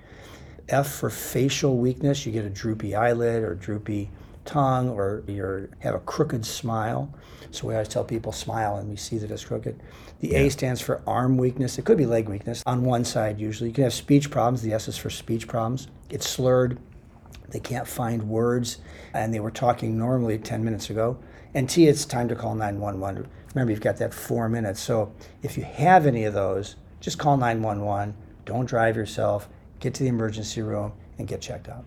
F 0.70 0.88
for 0.88 1.10
facial 1.10 1.78
weakness. 1.78 2.26
You 2.26 2.32
get 2.32 2.46
a 2.46 2.50
droopy 2.50 2.96
eyelid 2.96 3.44
or 3.44 3.56
droopy 3.56 4.10
tongue, 4.46 4.90
or 4.90 5.24
you 5.28 5.70
have 5.80 5.96
a 5.96 6.00
crooked 6.00 6.46
smile. 6.46 7.14
So 7.52 7.68
we 7.68 7.74
always 7.74 7.88
tell 7.88 8.04
people 8.04 8.32
smile, 8.32 8.78
and 8.78 8.90
we 8.90 8.96
see 8.96 9.18
that 9.18 9.32
it's 9.32 9.44
crooked. 9.44 9.80
The 10.20 10.36
A 10.36 10.50
stands 10.50 10.82
for 10.82 11.02
arm 11.06 11.38
weakness. 11.38 11.78
It 11.78 11.86
could 11.86 11.98
be 11.98 12.06
leg 12.06 12.30
weakness 12.30 12.64
on 12.66 12.84
one 12.84 13.06
side 13.06 13.40
usually. 13.40 13.70
You 13.70 13.74
can 13.74 13.84
have 13.84 13.94
speech 13.94 14.32
problems. 14.32 14.62
The 14.62 14.74
S 14.74 14.88
is 14.88 14.98
for 14.98 15.10
speech 15.10 15.48
problems. 15.48 15.88
It's 16.10 16.30
slurred. 16.30 16.80
They 17.50 17.60
can't 17.60 17.88
find 17.88 18.30
words, 18.30 18.80
and 19.14 19.34
they 19.34 19.40
were 19.40 19.52
talking 19.52 19.98
normally 19.98 20.38
10 20.38 20.64
minutes 20.64 20.90
ago. 20.90 21.18
And 21.54 21.70
T, 21.70 21.88
it's 21.88 22.06
time 22.06 22.28
to 22.30 22.36
call 22.36 22.56
911. 22.56 23.28
Remember, 23.54 23.72
you've 23.72 23.82
got 23.82 23.98
that 23.98 24.14
four 24.14 24.50
minutes. 24.50 24.80
So 24.80 25.14
if 25.44 25.58
you 25.58 25.64
have 25.64 26.06
any 26.08 26.24
of 26.24 26.34
those, 26.34 26.76
just 27.00 27.20
call 27.20 27.38
911. 27.38 28.16
Don't 28.46 28.66
drive 28.66 28.96
yourself. 28.96 29.48
Get 29.80 29.94
to 29.96 30.04
the 30.04 30.10
emergency 30.10 30.62
room 30.62 30.94
and 31.20 31.28
get 31.28 31.42
checked 31.42 31.70
out. 31.70 31.86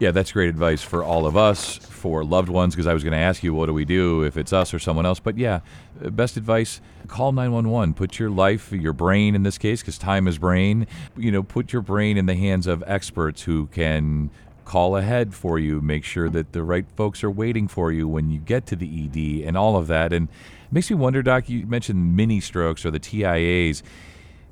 Yeah, 0.00 0.12
that's 0.12 0.30
great 0.30 0.48
advice 0.48 0.80
for 0.80 1.02
all 1.02 1.26
of 1.26 1.36
us, 1.36 1.76
for 1.76 2.24
loved 2.24 2.48
ones, 2.48 2.74
because 2.74 2.86
I 2.86 2.94
was 2.94 3.02
going 3.02 3.14
to 3.14 3.18
ask 3.18 3.42
you, 3.42 3.52
what 3.52 3.66
do 3.66 3.74
we 3.74 3.84
do 3.84 4.22
if 4.22 4.36
it's 4.36 4.52
us 4.52 4.72
or 4.72 4.78
someone 4.78 5.04
else? 5.04 5.18
But 5.18 5.36
yeah, 5.36 5.60
best 6.00 6.36
advice 6.36 6.80
call 7.08 7.32
911. 7.32 7.94
Put 7.94 8.20
your 8.20 8.30
life, 8.30 8.70
your 8.70 8.92
brain 8.92 9.34
in 9.34 9.42
this 9.42 9.58
case, 9.58 9.80
because 9.80 9.98
time 9.98 10.28
is 10.28 10.38
brain, 10.38 10.86
you 11.16 11.32
know, 11.32 11.42
put 11.42 11.72
your 11.72 11.82
brain 11.82 12.16
in 12.16 12.26
the 12.26 12.36
hands 12.36 12.68
of 12.68 12.84
experts 12.86 13.42
who 13.42 13.66
can 13.68 14.30
call 14.68 14.98
ahead 14.98 15.34
for 15.34 15.58
you, 15.58 15.80
make 15.80 16.04
sure 16.04 16.28
that 16.28 16.52
the 16.52 16.62
right 16.62 16.84
folks 16.94 17.24
are 17.24 17.30
waiting 17.30 17.66
for 17.66 17.90
you 17.90 18.06
when 18.06 18.30
you 18.30 18.38
get 18.38 18.66
to 18.66 18.76
the 18.76 18.86
ED 19.04 19.48
and 19.48 19.56
all 19.56 19.76
of 19.76 19.86
that. 19.86 20.12
And 20.12 20.28
it 20.28 20.72
makes 20.72 20.90
me 20.90 20.96
wonder, 20.96 21.22
Doc, 21.22 21.48
you 21.48 21.66
mentioned 21.66 22.14
mini 22.14 22.38
strokes 22.38 22.84
or 22.84 22.90
the 22.90 23.00
TIAs. 23.00 23.82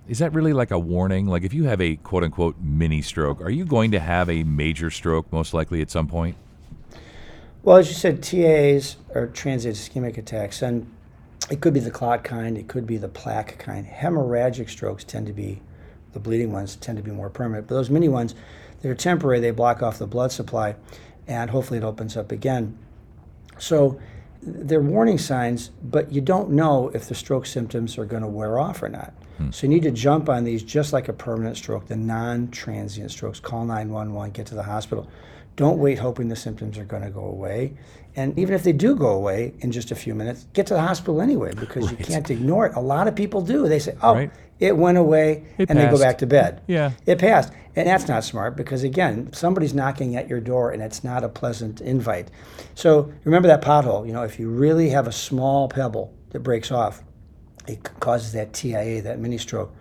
Is 0.09 0.19
that 0.21 0.33
really 0.33 0.55
like 0.55 0.71
a 0.71 0.79
warning? 0.79 1.27
Like 1.27 1.45
if 1.45 1.53
you 1.53 1.65
have 1.65 1.83
a 1.83 1.97
quote 1.97 2.25
unquote 2.25 2.57
mini 2.59 3.03
stroke, 3.03 3.43
are 3.43 3.51
you 3.51 3.67
going 3.67 3.91
to 3.91 4.01
have 4.01 4.31
a 4.31 4.43
major 4.43 4.91
stroke 4.91 5.31
most 5.31 5.53
likely 5.53 5.83
at 5.83 5.91
some 5.91 6.09
point? 6.09 6.37
Well, 7.63 7.77
as 7.77 7.89
you 7.89 7.95
said, 7.95 8.23
TIAs 8.23 8.97
are 9.15 9.27
transient 9.27 9.77
ischemic 9.77 10.17
attacks, 10.17 10.63
and 10.63 10.91
it 11.51 11.61
could 11.61 11.75
be 11.75 11.81
the 11.81 11.91
clot 11.91 12.25
kind, 12.25 12.57
it 12.57 12.69
could 12.69 12.87
be 12.87 12.97
the 12.97 13.09
plaque 13.09 13.59
kind. 13.59 13.87
Hemorrhagic 13.87 14.71
strokes 14.71 15.05
tend 15.05 15.27
to 15.27 15.35
be, 15.35 15.61
the 16.13 16.21
bleeding 16.21 16.53
ones 16.53 16.77
tend 16.77 16.97
to 16.97 17.05
be 17.05 17.11
more 17.11 17.29
permanent. 17.29 17.67
But 17.67 17.75
those 17.75 17.91
mini 17.91 18.09
ones, 18.09 18.35
they're 18.83 18.95
temporary, 18.95 19.41
they 19.41 19.51
block 19.51 19.83
off 19.83 19.99
the 19.99 20.07
blood 20.07 20.33
supply, 20.33 20.77
and 21.27 21.51
hopefully 21.51 21.79
it 21.79 21.85
opens 21.85 22.17
up 22.17 22.33
again. 22.33 22.79
So 23.59 23.99
they're 24.43 24.81
warning 24.81 25.19
signs, 25.19 25.69
but 25.83 26.13
you 26.13 26.21
don't 26.21 26.51
know 26.51 26.91
if 26.95 27.09
the 27.09 27.15
stroke 27.15 27.47
symptoms 27.47 27.99
are 27.99 28.05
going 28.05 28.23
to 28.23 28.29
wear 28.29 28.59
off 28.59 28.83
or 28.83 28.89
not. 28.89 29.13
Hmm. 29.39 29.51
So 29.51 29.67
you 29.67 29.73
need 29.73 29.83
to 29.83 29.91
jump 29.91 30.29
on 30.29 30.45
these 30.45 30.63
just 30.63 30.93
like 30.93 31.09
a 31.09 31.13
permanent 31.13 31.57
stroke, 31.57 31.89
the 31.89 31.97
non 31.97 32.49
transient 32.49 33.11
strokes. 33.11 33.41
Call 33.41 33.65
911, 33.65 34.33
get 34.33 34.47
to 34.47 34.55
the 34.55 34.63
hospital. 34.63 35.09
Don't 35.57 35.79
wait 35.79 35.99
hoping 35.99 36.29
the 36.29 36.37
symptoms 36.37 36.79
are 36.79 36.85
going 36.85 37.03
to 37.03 37.11
go 37.11 37.25
away. 37.25 37.77
And 38.15 38.39
even 38.39 38.55
if 38.55 38.63
they 38.63 38.73
do 38.73 38.95
go 38.95 39.09
away 39.09 39.55
in 39.61 39.73
just 39.73 39.91
a 39.91 39.95
few 39.95 40.15
minutes, 40.15 40.47
get 40.53 40.67
to 40.69 40.75
the 40.75 40.81
hospital 40.81 41.21
anyway 41.21 41.53
because 41.55 41.91
right. 41.91 41.99
you 41.99 42.05
can't 42.05 42.31
ignore 42.31 42.67
it. 42.67 42.77
A 42.77 42.81
lot 42.81 43.09
of 43.09 43.15
people 43.15 43.43
do. 43.43 43.69
They 43.69 43.79
say, 43.79 43.97
oh, 44.03 44.15
right. 44.15 44.31
it 44.59 44.77
went 44.77 44.97
away, 44.97 45.45
it 45.59 45.69
and 45.69 45.79
passed. 45.79 45.79
they 45.79 45.91
go 45.91 46.03
back 46.03 46.19
to 46.19 46.27
bed. 46.27 46.63
Yeah. 46.67 46.93
It 47.05 47.19
passed. 47.19 47.53
And 47.75 47.87
that's 47.87 48.09
not 48.09 48.25
smart 48.25 48.57
because, 48.57 48.85
again, 48.85 49.33
somebody's 49.35 49.75
knocking 49.75 50.17
at 50.17 50.29
your 50.29 50.41
door 50.41 50.71
and 50.71 50.83
it's 50.83 51.05
not 51.05 51.25
a 51.25 51.29
pleasant 51.29 51.83
invite. 51.83 52.31
So 52.75 53.13
remember 53.25 53.49
that 53.49 53.63
pothole. 53.63 54.07
You 54.07 54.15
know, 54.15 54.23
if 54.23 54.39
you 54.39 54.49
really 54.49 54.91
have 54.91 55.07
a 55.07 55.13
small 55.13 55.69
pebble 55.69 56.15
that 56.31 56.41
breaks 56.41 56.71
off, 56.71 57.03
it 57.67 57.83
causes 58.01 58.33
that 58.33 58.55
TIA, 58.55 59.03
that 59.03 59.19
mini 59.19 59.37
stroke. 59.37 59.75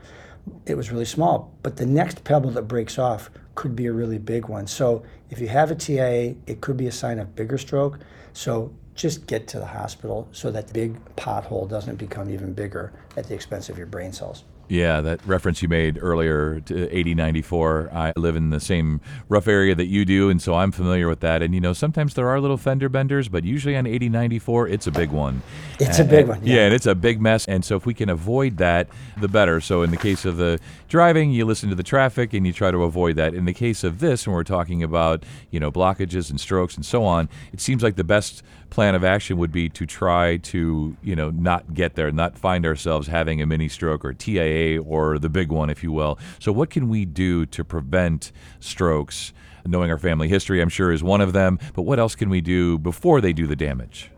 It 0.66 0.76
was 0.76 0.92
really 0.92 1.06
small, 1.06 1.54
but 1.64 1.78
the 1.78 1.86
next 1.86 2.24
pebble 2.24 2.52
that 2.52 2.64
breaks 2.64 2.98
off 3.00 3.30
could 3.56 3.76
be 3.76 3.86
a 3.86 3.94
really 3.94 4.18
big 4.18 4.48
one. 4.48 4.68
So 4.68 5.04
if 5.30 5.40
you 5.40 5.48
have 5.48 5.72
a 5.72 5.76
TIA, 5.76 6.36
it 6.46 6.62
could 6.62 6.78
be 6.78 6.88
a 6.88 6.92
sign 6.92 7.20
of 7.20 7.36
bigger 7.36 7.58
stroke. 7.58 8.00
So 8.34 8.74
just 8.96 9.28
get 9.28 9.48
to 9.50 9.60
the 9.60 9.66
hospital 9.66 10.28
so 10.32 10.52
that 10.52 10.68
the 10.68 10.74
big 10.74 11.16
pothole 11.16 11.70
doesn't 11.70 11.96
become 11.96 12.30
even 12.30 12.54
bigger 12.54 12.94
at 13.18 13.28
the 13.28 13.34
expense 13.34 13.70
of 13.70 13.78
your 13.78 13.88
brain 13.88 14.12
cells. 14.12 14.44
Yeah, 14.68 15.02
that 15.02 15.26
reference 15.26 15.62
you 15.62 15.68
made 15.68 16.00
earlier 16.02 16.60
to 16.62 16.90
8094. 16.90 17.92
I 17.94 18.14
live 18.16 18.36
in 18.36 18.50
the 18.50 18.60
same 18.60 19.00
rough 19.30 19.48
area 19.48 19.76
that 19.76 19.86
you 19.86 20.06
do, 20.06 20.30
and 20.30 20.42
so 20.42 20.56
I'm 20.56 20.72
familiar 20.72 21.08
with 21.08 21.20
that. 21.20 21.42
And 21.42 21.54
you 21.54 21.62
know, 21.62 21.74
sometimes 21.74 22.16
there 22.16 22.28
are 22.28 22.40
little 22.40 22.58
fender 22.58 22.90
benders, 22.90 23.30
but 23.30 23.44
usually 23.44 23.76
on 23.76 23.86
8094, 23.86 24.68
it's 24.70 24.88
a 24.88 24.92
big 24.92 25.12
one. 25.12 25.44
It's 25.80 26.00
and, 26.00 26.08
a 26.08 26.12
big 26.12 26.28
one. 26.28 26.40
Yeah. 26.44 26.56
yeah, 26.56 26.62
and 26.66 26.74
it's 26.74 26.88
a 26.88 26.96
big 26.96 27.22
mess. 27.22 27.46
And 27.46 27.64
so 27.64 27.76
if 27.76 27.86
we 27.86 27.94
can 27.94 28.10
avoid 28.10 28.58
that, 28.58 28.88
the 29.20 29.28
better. 29.28 29.62
So 29.62 29.84
in 29.84 29.92
the 29.92 29.98
case 29.98 30.26
of 30.26 30.38
the 30.38 30.60
driving, 30.88 31.32
you 31.32 31.46
listen 31.46 31.70
to 31.70 31.76
the 31.76 31.84
traffic 31.84 32.34
and 32.34 32.48
you 32.48 32.54
try 32.54 32.72
to 32.72 32.84
avoid 32.84 33.18
that. 33.18 33.34
In 33.34 33.46
the 33.46 33.54
case 33.54 33.84
of 33.84 34.00
this, 34.00 34.26
when 34.26 34.36
we're 34.36 34.44
talking 34.44 34.82
about 34.82 35.24
you 35.52 35.60
know 35.60 35.72
blockages 35.72 36.30
and 36.30 36.40
strokes 36.40 36.76
and 36.76 36.86
so 36.86 37.04
on, 37.04 37.30
it 37.54 37.62
seems 37.62 37.84
like 37.84 37.98
the 37.98 38.04
best 38.04 38.42
plan 38.72 38.96
of 38.96 39.04
action 39.04 39.38
would 39.38 39.52
be 39.52 39.70
to 39.70 39.86
try 39.86 40.38
to 40.38 40.98
you 41.04 41.16
know 41.16 41.30
not 41.30 41.74
get 41.74 41.96
there, 41.96 42.12
not 42.12 42.38
find 42.38 42.66
ourselves 42.66 43.08
having 43.08 43.42
a 43.42 43.46
mini 43.46 43.68
stroke 43.68 44.04
or 44.04 44.14
TIA 44.14 44.55
or 44.78 45.20
the 45.20 45.30
big 45.30 45.52
one, 45.52 45.70
if 45.70 45.84
you 45.84 45.92
will. 45.92 46.18
So 46.40 46.52
what 46.52 46.70
can 46.70 46.90
we 46.90 47.06
do 47.06 47.46
to 47.48 47.64
prevent 47.64 48.32
strokes? 48.60 49.34
Knowing 49.68 49.90
our 49.90 49.98
family 49.98 50.28
history, 50.28 50.62
I'm 50.62 50.70
sure, 50.70 50.92
is 50.92 51.04
one 51.04 51.22
of 51.22 51.34
them. 51.34 51.58
But 51.74 51.84
what 51.84 51.98
else 51.98 52.14
can 52.16 52.30
we 52.30 52.40
do 52.40 52.78
before 52.78 53.20
they 53.20 53.34
do 53.34 53.48
the 53.48 53.56
damage? 53.56 54.12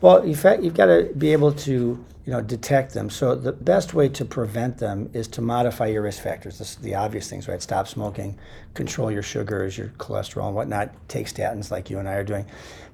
Well, 0.00 0.26
you've, 0.26 0.42
you've 0.62 0.74
got 0.74 0.86
to 0.86 1.10
be 1.16 1.32
able 1.32 1.52
to 1.52 2.04
you 2.26 2.32
know, 2.32 2.40
detect 2.40 2.94
them. 2.94 3.10
So 3.10 3.34
the 3.34 3.52
best 3.52 3.92
way 3.92 4.08
to 4.10 4.24
prevent 4.24 4.78
them 4.78 5.10
is 5.12 5.28
to 5.28 5.42
modify 5.42 5.86
your 5.86 6.02
risk 6.02 6.22
factors. 6.22 6.58
This, 6.58 6.76
the 6.76 6.94
obvious 6.94 7.28
things, 7.28 7.48
right? 7.48 7.60
Stop 7.60 7.86
smoking, 7.86 8.38
control 8.72 9.10
your 9.10 9.22
sugars, 9.22 9.76
your 9.76 9.88
cholesterol, 9.98 10.46
and 10.46 10.54
whatnot. 10.54 10.90
Take 11.08 11.26
statins 11.26 11.70
like 11.70 11.90
you 11.90 11.98
and 11.98 12.08
I 12.08 12.14
are 12.14 12.24
doing. 12.24 12.46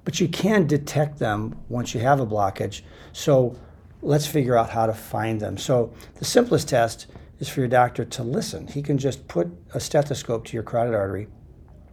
But 0.04 0.18
you 0.18 0.28
can 0.28 0.66
detect 0.66 1.18
them 1.18 1.56
once 1.68 1.94
you 1.94 2.00
have 2.00 2.18
a 2.18 2.26
blockage. 2.26 2.82
So 3.12 3.56
let's 4.02 4.26
figure 4.26 4.56
out 4.56 4.70
how 4.70 4.86
to 4.86 4.94
find 4.94 5.40
them. 5.40 5.58
So 5.58 5.92
the 6.16 6.24
simplest 6.24 6.68
test 6.68 7.06
is 7.38 7.48
for 7.48 7.60
your 7.60 7.68
doctor 7.68 8.04
to 8.04 8.22
listen. 8.22 8.66
He 8.66 8.82
can 8.82 8.98
just 8.98 9.26
put 9.28 9.48
a 9.74 9.80
stethoscope 9.80 10.44
to 10.46 10.54
your 10.54 10.62
carotid 10.62 10.94
artery, 10.94 11.28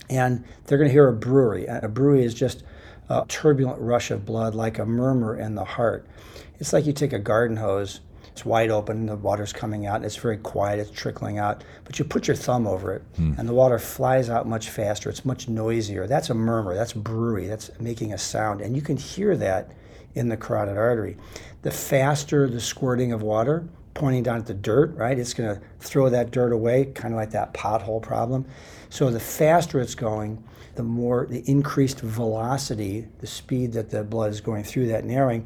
and 0.10 0.44
they're 0.66 0.78
going 0.78 0.90
to 0.90 0.94
hear 0.94 1.08
a 1.08 1.14
bruit. 1.14 1.68
A 1.70 1.88
bruit 1.88 2.24
is 2.24 2.34
just 2.34 2.64
a 3.10 3.26
turbulent 3.28 3.80
rush 3.80 4.12
of 4.12 4.26
blood, 4.26 4.56
like 4.56 4.80
a 4.80 4.86
murmur 4.86 5.38
in 5.38 5.56
the 5.56 5.64
heart. 5.64 6.06
It's 6.60 6.74
like 6.74 6.86
you 6.86 6.94
take 6.94 7.14
a 7.14 7.20
garden 7.20 7.58
hose, 7.58 8.02
it's 8.32 8.46
wide 8.46 8.70
open, 8.70 9.06
the 9.06 9.16
water's 9.16 9.54
coming 9.54 9.86
out, 9.86 10.04
it's 10.04 10.16
very 10.16 10.38
quiet, 10.38 10.80
it's 10.80 10.92
trickling 10.92 11.40
out, 11.40 11.64
but 11.86 11.98
you 11.98 12.06
put 12.06 12.28
your 12.28 12.36
thumb 12.36 12.68
over 12.68 12.94
it, 12.94 13.02
hmm. 13.16 13.34
and 13.38 13.48
the 13.48 13.54
water 13.54 13.80
flies 13.80 14.30
out 14.30 14.48
much 14.48 14.70
faster, 14.70 15.10
it's 15.10 15.26
much 15.26 15.48
noisier. 15.48 16.08
That's 16.08 16.30
a 16.30 16.34
murmur, 16.34 16.76
that's 16.76 16.94
bruit, 16.94 17.48
that's 17.48 17.72
making 17.80 18.14
a 18.14 18.18
sound, 18.18 18.62
and 18.62 18.76
you 18.76 18.82
can 18.82 18.98
hear 18.98 19.38
that 19.38 19.72
in 20.18 20.30
the 20.30 20.38
carotid 20.38 20.78
artery. 20.78 21.18
The 21.62 21.72
faster 21.72 22.50
the 22.50 22.60
squirting 22.60 23.12
of 23.12 23.22
water, 23.22 23.68
pointing 23.94 24.24
down 24.24 24.38
at 24.38 24.46
the 24.46 24.54
dirt, 24.54 24.96
right? 24.96 25.18
It's 25.18 25.34
going 25.34 25.56
to 25.56 25.62
throw 25.80 26.10
that 26.10 26.32
dirt 26.32 26.52
away, 26.52 26.86
kind 26.86 27.14
of 27.14 27.18
like 27.18 27.32
that 27.32 27.54
pothole 27.54 28.02
problem. 28.02 28.46
So 28.90 29.10
the 29.10 29.20
faster 29.20 29.80
it's 29.80 29.96
going, 29.96 30.44
the 30.76 30.84
more 30.84 31.26
the 31.28 31.44
increased 31.50 32.02
velocity, 32.02 33.08
the 33.20 33.28
speed 33.28 33.74
that 33.74 33.90
the 33.90 34.04
blood 34.04 34.32
is 34.32 34.42
going 34.42 34.64
through 34.64 34.88
that 34.88 35.06
narrowing, 35.06 35.46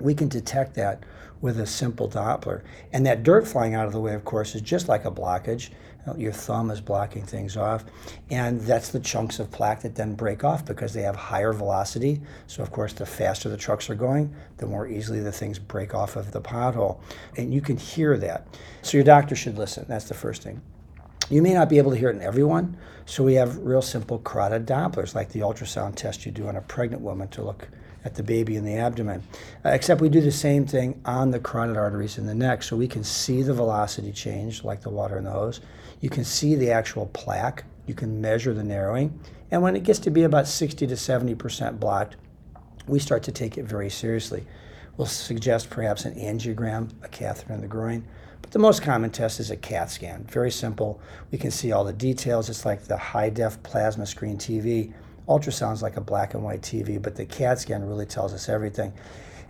we 0.00 0.14
can 0.14 0.28
detect 0.28 0.74
that 0.74 1.04
with 1.44 1.60
a 1.60 1.66
simple 1.66 2.08
Doppler. 2.08 2.62
And 2.94 3.04
that 3.04 3.22
dirt 3.22 3.46
flying 3.46 3.74
out 3.74 3.86
of 3.86 3.92
the 3.92 4.00
way, 4.00 4.14
of 4.14 4.24
course, 4.24 4.54
is 4.54 4.62
just 4.62 4.88
like 4.88 5.04
a 5.04 5.10
blockage. 5.10 5.68
Your 6.16 6.32
thumb 6.32 6.70
is 6.70 6.80
blocking 6.80 7.22
things 7.22 7.58
off. 7.58 7.84
And 8.30 8.62
that's 8.62 8.88
the 8.88 8.98
chunks 8.98 9.38
of 9.40 9.50
plaque 9.50 9.82
that 9.82 9.94
then 9.94 10.14
break 10.14 10.42
off 10.42 10.64
because 10.64 10.94
they 10.94 11.02
have 11.02 11.14
higher 11.14 11.52
velocity. 11.52 12.22
So, 12.46 12.62
of 12.62 12.72
course, 12.72 12.94
the 12.94 13.04
faster 13.04 13.50
the 13.50 13.58
trucks 13.58 13.90
are 13.90 13.94
going, 13.94 14.34
the 14.56 14.66
more 14.66 14.88
easily 14.88 15.20
the 15.20 15.30
things 15.30 15.58
break 15.58 15.94
off 15.94 16.16
of 16.16 16.32
the 16.32 16.40
pothole. 16.40 17.00
And 17.36 17.52
you 17.52 17.60
can 17.60 17.76
hear 17.76 18.16
that. 18.16 18.46
So, 18.80 18.96
your 18.96 19.04
doctor 19.04 19.36
should 19.36 19.58
listen. 19.58 19.84
That's 19.86 20.08
the 20.08 20.14
first 20.14 20.42
thing. 20.42 20.62
You 21.28 21.42
may 21.42 21.52
not 21.52 21.68
be 21.68 21.76
able 21.76 21.90
to 21.90 21.98
hear 21.98 22.08
it 22.08 22.16
in 22.16 22.22
everyone. 22.22 22.78
So, 23.04 23.22
we 23.22 23.34
have 23.34 23.58
real 23.58 23.82
simple 23.82 24.18
carotid 24.20 24.64
Dopplers, 24.64 25.14
like 25.14 25.28
the 25.28 25.40
ultrasound 25.40 25.96
test 25.96 26.24
you 26.24 26.32
do 26.32 26.48
on 26.48 26.56
a 26.56 26.62
pregnant 26.62 27.02
woman 27.02 27.28
to 27.28 27.42
look 27.42 27.68
at 28.04 28.14
the 28.14 28.22
baby 28.22 28.56
in 28.56 28.64
the 28.64 28.74
abdomen. 28.74 29.22
Uh, 29.64 29.70
except 29.70 30.00
we 30.00 30.08
do 30.08 30.20
the 30.20 30.30
same 30.30 30.66
thing 30.66 31.00
on 31.04 31.30
the 31.30 31.40
carotid 31.40 31.76
arteries 31.76 32.18
in 32.18 32.26
the 32.26 32.34
neck, 32.34 32.62
so 32.62 32.76
we 32.76 32.88
can 32.88 33.02
see 33.02 33.42
the 33.42 33.54
velocity 33.54 34.12
change, 34.12 34.62
like 34.62 34.82
the 34.82 34.90
water 34.90 35.16
in 35.16 35.24
the 35.24 35.30
hose. 35.30 35.60
You 36.00 36.10
can 36.10 36.24
see 36.24 36.54
the 36.54 36.70
actual 36.70 37.06
plaque. 37.06 37.64
You 37.86 37.94
can 37.94 38.20
measure 38.20 38.52
the 38.52 38.64
narrowing. 38.64 39.18
And 39.50 39.62
when 39.62 39.76
it 39.76 39.84
gets 39.84 39.98
to 40.00 40.10
be 40.10 40.24
about 40.24 40.46
60 40.46 40.86
to 40.86 40.94
70% 40.94 41.80
blocked, 41.80 42.16
we 42.86 42.98
start 42.98 43.22
to 43.24 43.32
take 43.32 43.56
it 43.56 43.64
very 43.64 43.88
seriously. 43.88 44.44
We'll 44.96 45.06
suggest 45.06 45.70
perhaps 45.70 46.04
an 46.04 46.14
angiogram, 46.14 46.90
a 47.02 47.08
catheter 47.08 47.52
in 47.52 47.60
the 47.60 47.66
groin. 47.66 48.04
But 48.42 48.50
the 48.50 48.58
most 48.58 48.82
common 48.82 49.10
test 49.10 49.40
is 49.40 49.50
a 49.50 49.56
CAT 49.56 49.90
scan. 49.90 50.24
Very 50.24 50.50
simple. 50.50 51.00
We 51.30 51.38
can 51.38 51.50
see 51.50 51.72
all 51.72 51.84
the 51.84 51.92
details. 51.92 52.50
It's 52.50 52.66
like 52.66 52.84
the 52.84 52.96
high 52.96 53.30
def 53.30 53.62
plasma 53.62 54.06
screen 54.06 54.36
TV 54.36 54.92
ultrasound's 55.28 55.82
like 55.82 55.96
a 55.96 56.00
black 56.00 56.34
and 56.34 56.42
white 56.42 56.62
TV, 56.62 57.00
but 57.00 57.16
the 57.16 57.24
CAT 57.24 57.58
scan 57.58 57.86
really 57.86 58.06
tells 58.06 58.32
us 58.32 58.48
everything. 58.48 58.92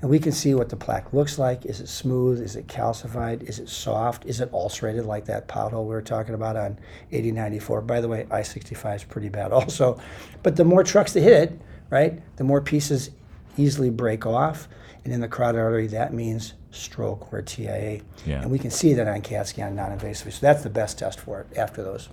And 0.01 0.11
we 0.11 0.19
can 0.19 0.33
see 0.33 0.55
what 0.55 0.69
the 0.69 0.77
plaque 0.77 1.13
looks 1.13 1.39
like. 1.39 1.65
Is 1.65 1.81
it 1.81 1.89
smooth? 1.89 2.41
Is 2.43 2.57
it 2.57 2.67
calcified? 2.67 3.43
Is 3.45 3.59
it 3.59 3.69
soft? 3.69 4.27
Is 4.27 4.41
it 4.41 4.53
ulcerated 4.53 5.07
like 5.07 5.25
that 5.27 5.49
pothole 5.49 5.85
we 5.85 5.95
were 5.95 6.03
talking 6.03 6.35
about 6.35 6.57
on 6.57 6.79
8094? 7.11 7.81
By 7.83 8.01
the 8.01 8.09
way, 8.09 8.27
I 8.31 8.43
65 8.43 8.97
is 8.97 9.05
pretty 9.05 9.31
bad 9.31 9.53
also. 9.53 9.99
But 10.43 10.57
the 10.57 10.65
more 10.65 10.85
trucks 10.85 11.15
that 11.15 11.23
hit 11.23 11.51
it, 11.51 11.61
right, 11.91 12.21
the 12.37 12.45
more 12.45 12.61
pieces 12.61 13.11
easily 13.57 13.91
break 13.91 14.27
off. 14.27 14.69
And 15.05 15.13
in 15.13 15.21
the 15.21 15.29
carotid 15.29 15.61
artery, 15.61 15.87
that 15.89 16.13
means 16.13 16.55
stroke 16.71 17.33
or 17.33 17.41
TIA. 17.43 18.01
Yeah. 18.27 18.43
And 18.43 18.51
we 18.51 18.59
can 18.59 18.71
see 18.71 18.95
that 18.95 19.07
on 19.07 19.23
CAT 19.23 19.49
scan 19.49 19.75
non 19.75 19.97
invasively. 19.97 20.33
So 20.33 20.41
that's 20.41 20.63
the 20.63 20.71
best 20.71 20.99
test 20.99 21.21
for 21.21 21.41
it 21.41 21.57
after 21.57 21.83
those. 21.83 22.09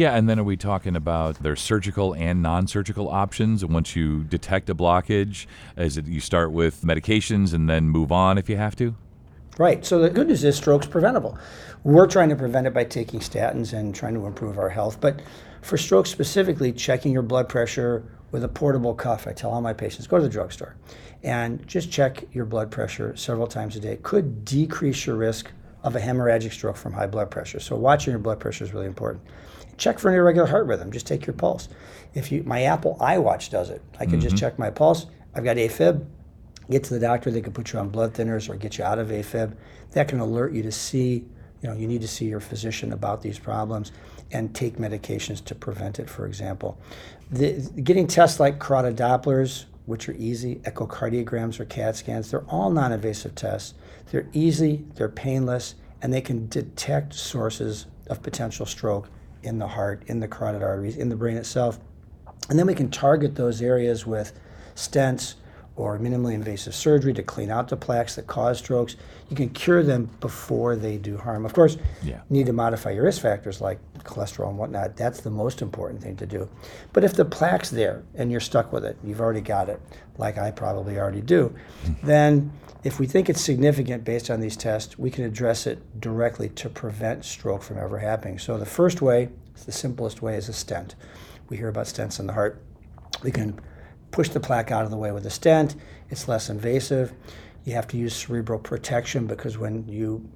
Yeah, 0.00 0.16
and 0.16 0.30
then 0.30 0.38
are 0.38 0.44
we 0.44 0.56
talking 0.56 0.96
about 0.96 1.42
there's 1.42 1.60
surgical 1.60 2.14
and 2.14 2.42
non-surgical 2.42 3.10
options? 3.10 3.62
And 3.62 3.74
once 3.74 3.94
you 3.94 4.24
detect 4.24 4.70
a 4.70 4.74
blockage, 4.74 5.44
is 5.76 5.98
it 5.98 6.06
you 6.06 6.20
start 6.20 6.52
with 6.52 6.80
medications 6.80 7.52
and 7.52 7.68
then 7.68 7.90
move 7.90 8.10
on 8.10 8.38
if 8.38 8.48
you 8.48 8.56
have 8.56 8.74
to? 8.76 8.94
Right. 9.58 9.84
So 9.84 9.98
the 9.98 10.08
good 10.08 10.28
news 10.28 10.42
is 10.42 10.56
stroke's 10.56 10.86
preventable. 10.86 11.36
We're 11.84 12.06
trying 12.06 12.30
to 12.30 12.34
prevent 12.34 12.66
it 12.66 12.72
by 12.72 12.84
taking 12.84 13.20
statins 13.20 13.74
and 13.74 13.94
trying 13.94 14.14
to 14.14 14.24
improve 14.24 14.56
our 14.56 14.70
health. 14.70 15.02
But 15.02 15.20
for 15.60 15.76
stroke 15.76 16.06
specifically, 16.06 16.72
checking 16.72 17.12
your 17.12 17.20
blood 17.20 17.50
pressure 17.50 18.02
with 18.30 18.42
a 18.42 18.48
portable 18.48 18.94
cuff. 18.94 19.26
I 19.26 19.34
tell 19.34 19.50
all 19.50 19.60
my 19.60 19.74
patients 19.74 20.06
go 20.06 20.16
to 20.16 20.22
the 20.22 20.30
drugstore 20.30 20.76
and 21.22 21.66
just 21.66 21.92
check 21.92 22.24
your 22.32 22.46
blood 22.46 22.70
pressure 22.70 23.14
several 23.16 23.46
times 23.46 23.76
a 23.76 23.80
day. 23.80 23.98
Could 24.02 24.46
decrease 24.46 25.04
your 25.04 25.16
risk 25.16 25.50
of 25.82 25.94
a 25.94 26.00
hemorrhagic 26.00 26.52
stroke 26.52 26.78
from 26.78 26.94
high 26.94 27.06
blood 27.06 27.30
pressure. 27.30 27.60
So 27.60 27.76
watching 27.76 28.12
your 28.12 28.18
blood 28.18 28.40
pressure 28.40 28.64
is 28.64 28.72
really 28.72 28.86
important 28.86 29.22
check 29.76 29.98
for 29.98 30.08
an 30.08 30.14
irregular 30.14 30.46
heart 30.46 30.66
rhythm. 30.66 30.92
Just 30.92 31.06
take 31.06 31.26
your 31.26 31.34
pulse. 31.34 31.68
If 32.14 32.32
you, 32.32 32.42
my 32.44 32.62
Apple 32.62 32.96
iWatch 33.00 33.50
does 33.50 33.70
it. 33.70 33.82
I 33.94 34.04
can 34.04 34.14
mm-hmm. 34.14 34.20
just 34.20 34.36
check 34.36 34.58
my 34.58 34.70
pulse. 34.70 35.06
I've 35.34 35.44
got 35.44 35.56
AFib. 35.56 36.04
Get 36.70 36.84
to 36.84 36.94
the 36.94 37.00
doctor. 37.00 37.30
They 37.30 37.40
can 37.40 37.52
put 37.52 37.72
you 37.72 37.78
on 37.78 37.88
blood 37.88 38.14
thinners 38.14 38.48
or 38.48 38.56
get 38.56 38.78
you 38.78 38.84
out 38.84 38.98
of 38.98 39.08
AFib. 39.08 39.56
That 39.92 40.08
can 40.08 40.20
alert 40.20 40.52
you 40.52 40.62
to 40.62 40.72
see. 40.72 41.24
You 41.62 41.68
know, 41.68 41.74
you 41.74 41.86
need 41.86 42.00
to 42.00 42.08
see 42.08 42.24
your 42.24 42.40
physician 42.40 42.92
about 42.92 43.20
these 43.20 43.38
problems 43.38 43.92
and 44.32 44.54
take 44.54 44.76
medications 44.76 45.44
to 45.44 45.54
prevent 45.54 45.98
it. 45.98 46.08
For 46.08 46.26
example, 46.26 46.78
the, 47.30 47.60
getting 47.82 48.06
tests 48.06 48.40
like 48.40 48.58
carotid 48.58 48.96
Dopplers, 48.96 49.66
which 49.86 50.08
are 50.08 50.14
easy, 50.14 50.56
echocardiograms 50.56 51.60
or 51.60 51.64
CAT 51.66 51.96
scans, 51.96 52.30
they're 52.30 52.44
all 52.48 52.70
non-invasive 52.70 53.34
tests. 53.34 53.74
They're 54.10 54.28
easy, 54.32 54.84
they're 54.94 55.08
painless, 55.08 55.74
and 56.00 56.12
they 56.12 56.20
can 56.20 56.48
detect 56.48 57.12
sources 57.14 57.86
of 58.08 58.22
potential 58.22 58.66
stroke 58.66 59.08
in 59.42 59.58
the 59.58 59.66
heart, 59.66 60.02
in 60.06 60.20
the 60.20 60.28
carotid 60.28 60.62
arteries, 60.62 60.96
in 60.96 61.08
the 61.08 61.16
brain 61.16 61.36
itself. 61.36 61.78
And 62.48 62.58
then 62.58 62.66
we 62.66 62.74
can 62.74 62.90
target 62.90 63.34
those 63.36 63.62
areas 63.62 64.06
with 64.06 64.32
stents 64.74 65.34
or 65.76 65.98
minimally 65.98 66.34
invasive 66.34 66.74
surgery 66.74 67.12
to 67.14 67.22
clean 67.22 67.50
out 67.50 67.68
the 67.68 67.76
plaques 67.76 68.16
that 68.16 68.26
cause 68.26 68.58
strokes. 68.58 68.96
You 69.28 69.36
can 69.36 69.48
cure 69.50 69.82
them 69.82 70.10
before 70.20 70.76
they 70.76 70.98
do 70.98 71.16
harm. 71.16 71.46
Of 71.46 71.54
course, 71.54 71.76
Yeah. 72.02 72.16
you 72.28 72.36
need 72.38 72.46
to 72.46 72.52
modify 72.52 72.90
your 72.90 73.04
risk 73.04 73.22
factors 73.22 73.60
like 73.60 73.78
cholesterol 74.04 74.48
and 74.48 74.58
whatnot. 74.58 74.96
That's 74.96 75.20
the 75.20 75.30
most 75.30 75.62
important 75.62 76.02
thing 76.02 76.16
to 76.16 76.26
do. 76.26 76.48
But 76.92 77.04
if 77.04 77.14
the 77.14 77.24
plaque's 77.24 77.70
there 77.70 78.02
and 78.14 78.30
you're 78.30 78.40
stuck 78.40 78.72
with 78.72 78.84
it, 78.84 78.96
you've 79.04 79.20
already 79.20 79.40
got 79.40 79.68
it, 79.68 79.80
like 80.18 80.38
I 80.38 80.50
probably 80.50 80.98
already 80.98 81.20
do, 81.20 81.54
hmm. 81.84 81.92
then 82.02 82.52
if 82.82 82.98
we 82.98 83.06
think 83.06 83.28
it's 83.28 83.40
significant 83.40 84.04
based 84.04 84.30
on 84.30 84.40
these 84.40 84.56
tests, 84.56 84.98
we 84.98 85.10
can 85.10 85.24
address 85.24 85.66
it 85.66 86.00
directly 86.00 86.48
to 86.50 86.68
prevent 86.68 87.24
stroke 87.24 87.62
from 87.62 87.78
ever 87.78 87.98
happening. 87.98 88.38
So 88.38 88.56
the 88.56 88.66
first 88.66 89.02
way, 89.02 89.28
the 89.66 89.72
simplest 89.72 90.22
way, 90.22 90.36
is 90.36 90.48
a 90.48 90.52
stent. 90.52 90.94
We 91.48 91.58
hear 91.58 91.68
about 91.68 91.86
stents 91.86 92.18
in 92.18 92.26
the 92.26 92.32
heart. 92.32 92.62
We 93.22 93.30
can 93.30 93.60
push 94.10 94.30
the 94.30 94.40
plaque 94.40 94.70
out 94.70 94.84
of 94.84 94.90
the 94.90 94.96
way 94.96 95.12
with 95.12 95.26
a 95.26 95.30
stent. 95.30 95.76
It's 96.08 96.26
less 96.26 96.48
invasive. 96.48 97.12
You 97.64 97.74
have 97.74 97.86
to 97.88 97.98
use 97.98 98.14
cerebral 98.14 98.58
protection 98.58 99.26
because 99.26 99.58
when 99.58 99.86
you 99.86 100.26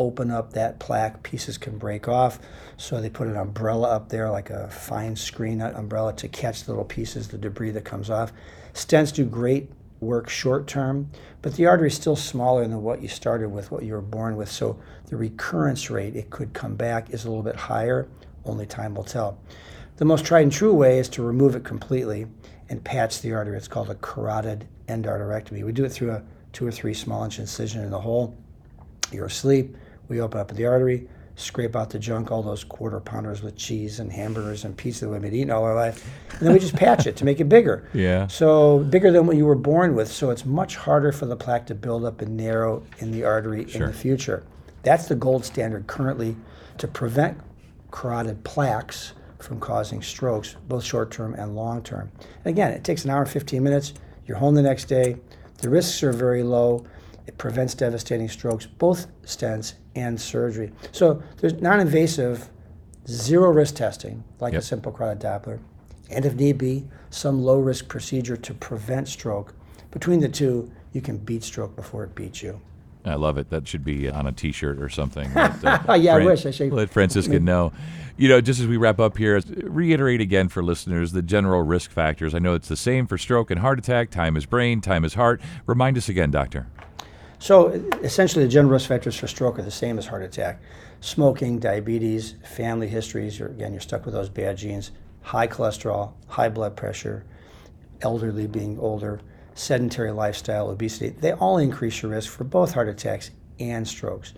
open 0.00 0.30
up 0.30 0.54
that 0.54 0.78
plaque, 0.78 1.22
pieces 1.22 1.58
can 1.58 1.76
break 1.76 2.08
off. 2.08 2.40
So 2.78 3.00
they 3.00 3.10
put 3.10 3.28
an 3.28 3.36
umbrella 3.36 3.88
up 3.88 4.08
there, 4.08 4.30
like 4.30 4.48
a 4.48 4.68
fine 4.68 5.14
screen 5.14 5.60
umbrella, 5.60 6.14
to 6.14 6.28
catch 6.28 6.64
the 6.64 6.72
little 6.72 6.84
pieces, 6.84 7.28
the 7.28 7.38
debris 7.38 7.72
that 7.72 7.84
comes 7.84 8.08
off. 8.08 8.32
Stents 8.72 9.12
do 9.14 9.26
great 9.26 9.70
work 10.00 10.30
short 10.30 10.66
term, 10.66 11.10
but 11.42 11.54
the 11.56 11.66
artery 11.66 11.88
is 11.88 11.94
still 11.94 12.16
smaller 12.16 12.66
than 12.66 12.82
what 12.82 13.02
you 13.02 13.08
started 13.08 13.50
with, 13.50 13.70
what 13.70 13.82
you 13.82 13.92
were 13.92 14.00
born 14.00 14.36
with. 14.36 14.50
So 14.50 14.80
the 15.06 15.16
recurrence 15.16 15.90
rate, 15.90 16.16
it 16.16 16.30
could 16.30 16.54
come 16.54 16.74
back, 16.74 17.10
is 17.10 17.26
a 17.26 17.28
little 17.28 17.42
bit 17.42 17.56
higher. 17.56 18.08
Only 18.46 18.64
time 18.64 18.94
will 18.94 19.04
tell. 19.04 19.38
The 19.98 20.06
most 20.06 20.24
tried 20.24 20.42
and 20.42 20.52
true 20.52 20.72
way 20.72 20.98
is 20.98 21.10
to 21.10 21.22
remove 21.22 21.54
it 21.54 21.64
completely 21.64 22.26
and 22.70 22.82
patch 22.82 23.20
the 23.20 23.34
artery. 23.34 23.58
It's 23.58 23.68
called 23.68 23.90
a 23.90 23.96
carotid 23.96 24.66
endarterectomy. 24.88 25.62
We 25.62 25.72
do 25.72 25.84
it 25.84 25.92
through 25.92 26.12
a 26.12 26.22
two 26.54 26.66
or 26.66 26.72
three 26.72 26.94
small 26.94 27.22
inch 27.24 27.38
incision 27.38 27.82
in 27.82 27.90
the 27.90 28.00
hole. 28.00 28.34
You're 29.12 29.26
asleep. 29.26 29.76
We 30.10 30.20
open 30.20 30.40
up 30.40 30.48
the 30.48 30.66
artery, 30.66 31.08
scrape 31.36 31.76
out 31.76 31.90
the 31.90 31.98
junk, 32.00 32.32
all 32.32 32.42
those 32.42 32.64
quarter 32.64 32.98
pounders 32.98 33.42
with 33.42 33.54
cheese 33.56 34.00
and 34.00 34.12
hamburgers 34.12 34.64
and 34.64 34.76
pizza 34.76 35.04
that 35.06 35.10
we've 35.12 35.22
been 35.22 35.32
eating 35.32 35.52
all 35.52 35.62
our 35.62 35.76
life, 35.76 36.04
and 36.32 36.40
then 36.40 36.52
we 36.52 36.58
just 36.58 36.74
patch 36.74 37.06
it 37.06 37.14
to 37.16 37.24
make 37.24 37.38
it 37.40 37.48
bigger. 37.48 37.88
Yeah. 37.94 38.26
So 38.26 38.80
bigger 38.80 39.12
than 39.12 39.26
what 39.28 39.36
you 39.36 39.46
were 39.46 39.54
born 39.54 39.94
with. 39.94 40.10
So 40.10 40.30
it's 40.30 40.44
much 40.44 40.74
harder 40.74 41.12
for 41.12 41.26
the 41.26 41.36
plaque 41.36 41.66
to 41.66 41.74
build 41.76 42.04
up 42.04 42.20
and 42.22 42.36
narrow 42.36 42.82
in 42.98 43.12
the 43.12 43.22
artery 43.24 43.68
Sure. 43.68 43.86
in 43.86 43.92
the 43.92 43.96
future. 43.96 44.42
That's 44.82 45.06
the 45.06 45.14
gold 45.14 45.44
standard 45.44 45.86
currently 45.86 46.34
to 46.78 46.88
prevent 46.88 47.38
carotid 47.92 48.42
plaques 48.42 49.12
from 49.38 49.60
causing 49.60 50.02
strokes, 50.02 50.56
both 50.68 50.82
short 50.82 51.12
term 51.12 51.34
and 51.34 51.54
long 51.54 51.82
term. 51.84 52.10
And 52.44 52.52
again, 52.52 52.72
it 52.72 52.82
takes 52.82 53.04
an 53.04 53.10
hour 53.10 53.20
and 53.22 53.30
15 53.30 53.62
minutes. 53.62 53.94
You're 54.26 54.38
home 54.38 54.56
the 54.56 54.62
next 54.62 54.86
day. 54.86 55.16
The 55.58 55.68
risks 55.70 56.02
are 56.02 56.12
very 56.12 56.42
low. 56.42 56.84
It 57.30 57.38
prevents 57.38 57.74
devastating 57.74 58.28
strokes, 58.28 58.66
both 58.66 59.06
stents 59.22 59.74
and 59.94 60.20
surgery. 60.20 60.72
So 60.90 61.22
there's 61.36 61.54
non 61.62 61.78
invasive, 61.78 62.50
zero 63.06 63.52
risk 63.52 63.76
testing, 63.76 64.24
like 64.40 64.52
Yep. 64.52 64.62
a 64.62 64.64
simple 64.64 64.90
carotid 64.90 65.20
Doppler, 65.22 65.60
and 66.10 66.26
if 66.26 66.34
need 66.34 66.58
be, 66.58 66.88
some 67.08 67.40
low 67.44 67.60
risk 67.60 67.86
procedure 67.86 68.36
to 68.36 68.52
prevent 68.52 69.06
stroke. 69.06 69.54
Between 69.92 70.18
the 70.18 70.28
two, 70.28 70.72
you 70.92 71.00
can 71.00 71.18
beat 71.18 71.44
stroke 71.44 71.76
before 71.76 72.02
it 72.02 72.16
beats 72.16 72.42
you. 72.42 72.60
I 73.04 73.14
love 73.14 73.38
it. 73.38 73.48
That 73.50 73.68
should 73.68 73.84
be 73.84 74.10
on 74.10 74.26
a 74.26 74.32
T-shirt 74.32 74.80
or 74.80 74.88
something. 74.88 75.32
That, 75.32 75.88
uh, 75.88 75.94
Yeah, 76.00 76.16
I 76.16 76.24
wish. 76.24 76.44
I 76.46 76.50
should- 76.50 76.72
Let 76.72 76.90
Franciscan 76.90 77.44
know. 77.52 77.72
You 78.16 78.28
know, 78.28 78.40
just 78.40 78.58
as 78.60 78.66
we 78.66 78.76
wrap 78.76 78.98
up 78.98 79.16
here, 79.18 79.40
reiterate 79.62 80.20
again 80.20 80.48
for 80.48 80.64
listeners 80.64 81.12
the 81.12 81.22
general 81.22 81.62
risk 81.62 81.92
factors. 81.92 82.34
I 82.34 82.40
know 82.40 82.54
it's 82.54 82.68
the 82.68 82.76
same 82.76 83.06
for 83.06 83.16
stroke 83.16 83.52
and 83.52 83.60
heart 83.60 83.78
attack. 83.78 84.10
Time 84.10 84.36
is 84.36 84.46
brain, 84.46 84.80
time 84.80 85.04
is 85.04 85.14
heart. 85.14 85.40
Remind 85.66 85.96
us 85.96 86.08
again, 86.08 86.32
doctor. 86.32 86.66
So 87.40 87.68
essentially, 88.02 88.44
the 88.44 88.50
general 88.50 88.74
risk 88.74 88.86
factors 88.86 89.16
for 89.16 89.26
stroke 89.26 89.58
are 89.58 89.62
the 89.62 89.70
same 89.70 89.98
as 89.98 90.06
heart 90.06 90.22
attack: 90.22 90.60
smoking, 91.00 91.58
diabetes, 91.58 92.34
family 92.44 92.86
histories. 92.86 93.38
You're, 93.38 93.48
again, 93.48 93.72
you're 93.72 93.80
stuck 93.80 94.04
with 94.04 94.12
those 94.12 94.28
bad 94.28 94.58
genes. 94.58 94.92
High 95.22 95.48
cholesterol, 95.48 96.12
high 96.28 96.50
blood 96.50 96.76
pressure, 96.76 97.24
elderly 98.02 98.46
being 98.46 98.78
older, 98.78 99.20
sedentary 99.54 100.12
lifestyle, 100.12 100.70
obesity. 100.70 101.10
They 101.10 101.32
all 101.32 101.56
increase 101.56 102.02
your 102.02 102.12
risk 102.12 102.30
for 102.30 102.44
both 102.44 102.74
heart 102.74 102.88
attacks 102.88 103.30
and 103.58 103.88
strokes. 103.88 104.34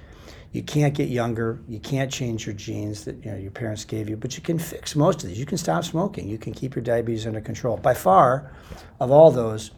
You 0.53 0.63
can't 0.63 0.95
get 0.95 1.09
younger. 1.09 1.61
You 1.67 1.81
can't 1.81 2.11
change 2.11 2.47
your 2.47 2.55
genes 2.55 3.05
that 3.05 3.25
you 3.25 3.33
know 3.33 3.37
your 3.37 3.51
parents 3.51 3.85
gave 3.85 4.09
you, 4.09 4.17
but 4.17 4.37
you 4.37 4.43
can 4.43 4.61
fix 4.61 4.95
most 4.95 5.25
of 5.25 5.29
these. 5.29 5.41
You 5.41 5.47
can 5.47 5.59
stop 5.59 5.83
smoking. 5.83 6.29
You 6.29 6.39
can 6.39 6.53
keep 6.53 6.77
your 6.77 6.85
diabetes 6.85 7.27
under 7.27 7.41
control. 7.41 7.79
By 7.79 7.95
far, 7.95 8.55
of 9.01 9.11
all 9.11 9.33
those, 9.33 9.73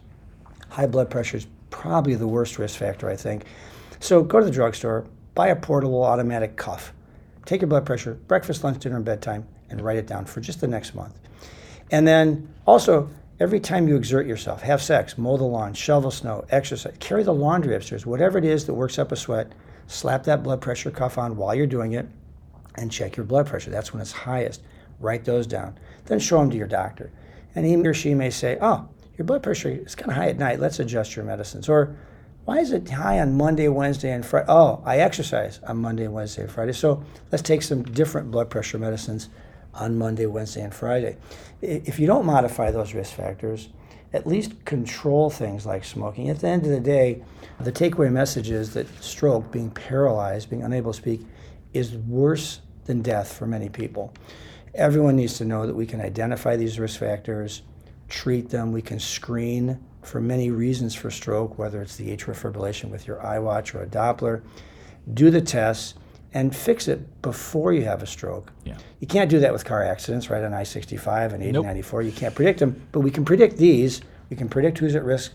high 0.69 0.85
blood 0.85 1.09
pressure 1.09 1.37
is 1.37 1.47
probably 1.75 2.15
the 2.15 2.27
worst 2.27 2.57
risk 2.57 2.79
factor, 2.79 3.09
I 3.09 3.17
think. 3.17 3.43
So 3.99 4.23
go 4.23 4.39
to 4.39 4.45
the 4.45 4.51
drugstore, 4.51 5.05
buy 5.33 5.49
a 5.49 5.55
portable 5.57 6.03
automatic 6.03 6.55
cuff, 6.55 6.93
take 7.45 7.59
your 7.59 7.67
blood 7.67 7.85
pressure, 7.85 8.13
breakfast, 8.13 8.63
lunch, 8.63 8.81
dinner, 8.81 8.95
and 8.95 9.03
bedtime, 9.03 9.45
and 9.69 9.81
write 9.81 9.97
it 9.97 10.07
down 10.07 10.25
for 10.25 10.39
just 10.39 10.61
the 10.61 10.67
next 10.67 10.95
month. 10.95 11.19
And 11.91 12.07
then 12.07 12.47
also, 12.65 13.09
every 13.41 13.59
time 13.59 13.89
you 13.89 13.97
exert 13.97 14.25
yourself, 14.25 14.61
have 14.61 14.81
sex, 14.81 15.17
mow 15.17 15.35
the 15.35 15.43
lawn, 15.43 15.73
shovel 15.73 16.11
snow, 16.11 16.45
exercise, 16.49 16.95
carry 17.01 17.23
the 17.23 17.33
laundry 17.33 17.75
upstairs, 17.75 18.05
whatever 18.05 18.37
it 18.37 18.45
is 18.45 18.65
that 18.67 18.73
works 18.73 18.97
up 18.97 19.11
a 19.11 19.17
sweat, 19.17 19.51
slap 19.87 20.23
that 20.23 20.43
blood 20.43 20.61
pressure 20.61 20.91
cuff 20.91 21.17
on 21.17 21.35
while 21.35 21.53
you're 21.53 21.67
doing 21.67 21.91
it 21.91 22.07
and 22.75 22.89
check 22.89 23.17
your 23.17 23.25
blood 23.25 23.47
pressure. 23.47 23.69
That's 23.69 23.91
when 23.91 24.01
it's 24.01 24.13
highest. 24.13 24.61
Write 25.01 25.25
those 25.25 25.45
down. 25.45 25.77
Then 26.05 26.19
show 26.19 26.39
them 26.39 26.49
to 26.51 26.57
your 26.57 26.67
doctor. 26.67 27.11
And 27.53 27.65
he 27.65 27.75
or 27.75 27.93
she 27.93 28.13
may 28.13 28.29
say, 28.29 28.57
Oh, 28.61 28.87
your 29.17 29.25
blood 29.25 29.43
pressure 29.43 29.69
is 29.69 29.95
kind 29.95 30.11
of 30.11 30.17
high 30.17 30.29
at 30.29 30.37
night. 30.37 30.59
Let's 30.59 30.79
adjust 30.79 31.15
your 31.15 31.25
medicines. 31.25 31.69
Or, 31.69 31.95
why 32.45 32.59
is 32.59 32.71
it 32.71 32.87
high 32.87 33.19
on 33.19 33.35
Monday, 33.35 33.67
Wednesday, 33.69 34.11
and 34.11 34.23
Friday? 34.23 34.45
Oh, 34.47 34.81
I 34.85 34.99
exercise 34.99 35.59
on 35.67 35.77
Monday, 35.77 36.07
Wednesday, 36.07 36.43
and 36.43 36.51
Friday. 36.51 36.73
So 36.73 37.03
let's 37.31 37.41
take 37.41 37.63
some 37.63 37.81
different 37.81 38.29
blood 38.29 38.51
pressure 38.51 38.77
medicines 38.77 39.29
on 39.73 39.97
Monday, 39.97 40.27
Wednesday, 40.27 40.61
and 40.61 40.73
Friday. 40.73 41.17
If 41.61 41.97
you 41.97 42.05
don't 42.05 42.25
modify 42.25 42.69
those 42.69 42.93
risk 42.93 43.15
factors, 43.15 43.69
at 44.13 44.27
least 44.27 44.63
control 44.63 45.31
things 45.31 45.65
like 45.65 45.83
smoking. 45.83 46.29
At 46.29 46.39
the 46.39 46.47
end 46.47 46.65
of 46.65 46.69
the 46.69 46.79
day, 46.79 47.23
the 47.59 47.71
takeaway 47.71 48.11
message 48.11 48.51
is 48.51 48.75
that 48.75 48.87
stroke, 49.03 49.51
being 49.51 49.71
paralyzed, 49.71 50.49
being 50.49 50.63
unable 50.63 50.93
to 50.93 50.97
speak, 50.97 51.21
is 51.73 51.93
worse 51.93 52.61
than 52.85 53.01
death 53.01 53.33
for 53.33 53.47
many 53.47 53.69
people. 53.69 54.13
Everyone 54.75 55.15
needs 55.15 55.37
to 55.39 55.45
know 55.45 55.65
that 55.65 55.75
we 55.75 55.87
can 55.87 55.99
identify 55.99 56.55
these 56.55 56.79
risk 56.79 56.99
factors, 56.99 57.63
treat 58.09 58.49
them, 58.49 58.71
we 58.71 58.81
can 58.81 58.99
screen 58.99 59.79
for 60.01 60.21
many 60.21 60.51
reasons 60.51 60.93
for 60.93 61.09
stroke, 61.09 61.57
whether 61.57 61.81
it's 61.81 61.95
the 61.95 62.15
atrial 62.15 62.35
fibrillation 62.35 62.89
with 62.89 63.07
your 63.07 63.17
iWatch 63.17 63.73
or 63.73 63.83
a 63.83 63.87
Doppler. 63.87 64.43
Do 65.13 65.29
the 65.29 65.41
tests 65.41 65.95
and 66.33 66.55
fix 66.55 66.87
it 66.87 67.21
before 67.21 67.73
you 67.73 67.83
have 67.85 68.03
a 68.03 68.05
stroke. 68.05 68.51
Yeah. 68.65 68.77
You 68.99 69.07
can't 69.07 69.29
do 69.29 69.39
that 69.39 69.53
with 69.53 69.63
car 69.63 69.83
accidents, 69.83 70.29
right, 70.29 70.43
on 70.43 70.53
I 70.53 70.63
65 70.63 71.33
and 71.33 71.41
80 71.41 71.51
Nope. 71.53 71.65
94. 71.65 72.01
You 72.03 72.11
can't 72.11 72.35
predict 72.35 72.59
them, 72.59 72.87
but 72.91 72.99
we 72.99 73.09
can 73.09 73.23
predict 73.23 73.57
these. 73.57 74.01
We 74.29 74.35
can 74.35 74.49
predict 74.49 74.77
who's 74.77 74.95
at 74.95 75.03
risk 75.03 75.31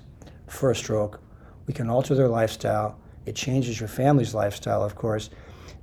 for 0.46 0.70
a 0.70 0.76
stroke. 0.76 1.20
We 1.66 1.72
can 1.72 1.88
alter 1.88 2.14
their 2.14 2.28
lifestyle. 2.28 2.98
It 3.24 3.34
changes 3.34 3.80
your 3.80 3.88
family's 3.88 4.34
lifestyle, 4.34 4.82
of 4.82 4.94
course, 4.94 5.30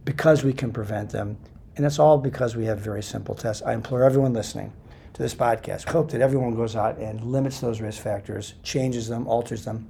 because 0.06 0.44
we 0.44 0.54
can 0.54 0.72
prevent 0.72 1.10
them. 1.10 1.38
And 1.76 1.86
it's 1.86 2.00
all 2.00 2.18
because 2.18 2.56
we 2.56 2.66
have 2.66 2.80
very 2.80 3.04
simple 3.04 3.36
tests. 3.36 3.64
I 3.64 3.74
implore 3.74 4.04
everyone 4.04 4.34
listening 4.34 4.72
to 5.18 5.24
this 5.24 5.36
podcast. 5.36 5.88
I 5.88 5.92
hope 5.92 6.12
that 6.12 6.22
everyone 6.22 6.54
goes 6.54 6.76
out 6.76 7.00
and 7.00 7.24
limits 7.24 7.60
those 7.60 7.82
risk 7.82 8.02
factors, 8.02 8.54
changes 8.62 9.08
them, 9.08 9.28
alters 9.28 9.66
them, 9.66 9.90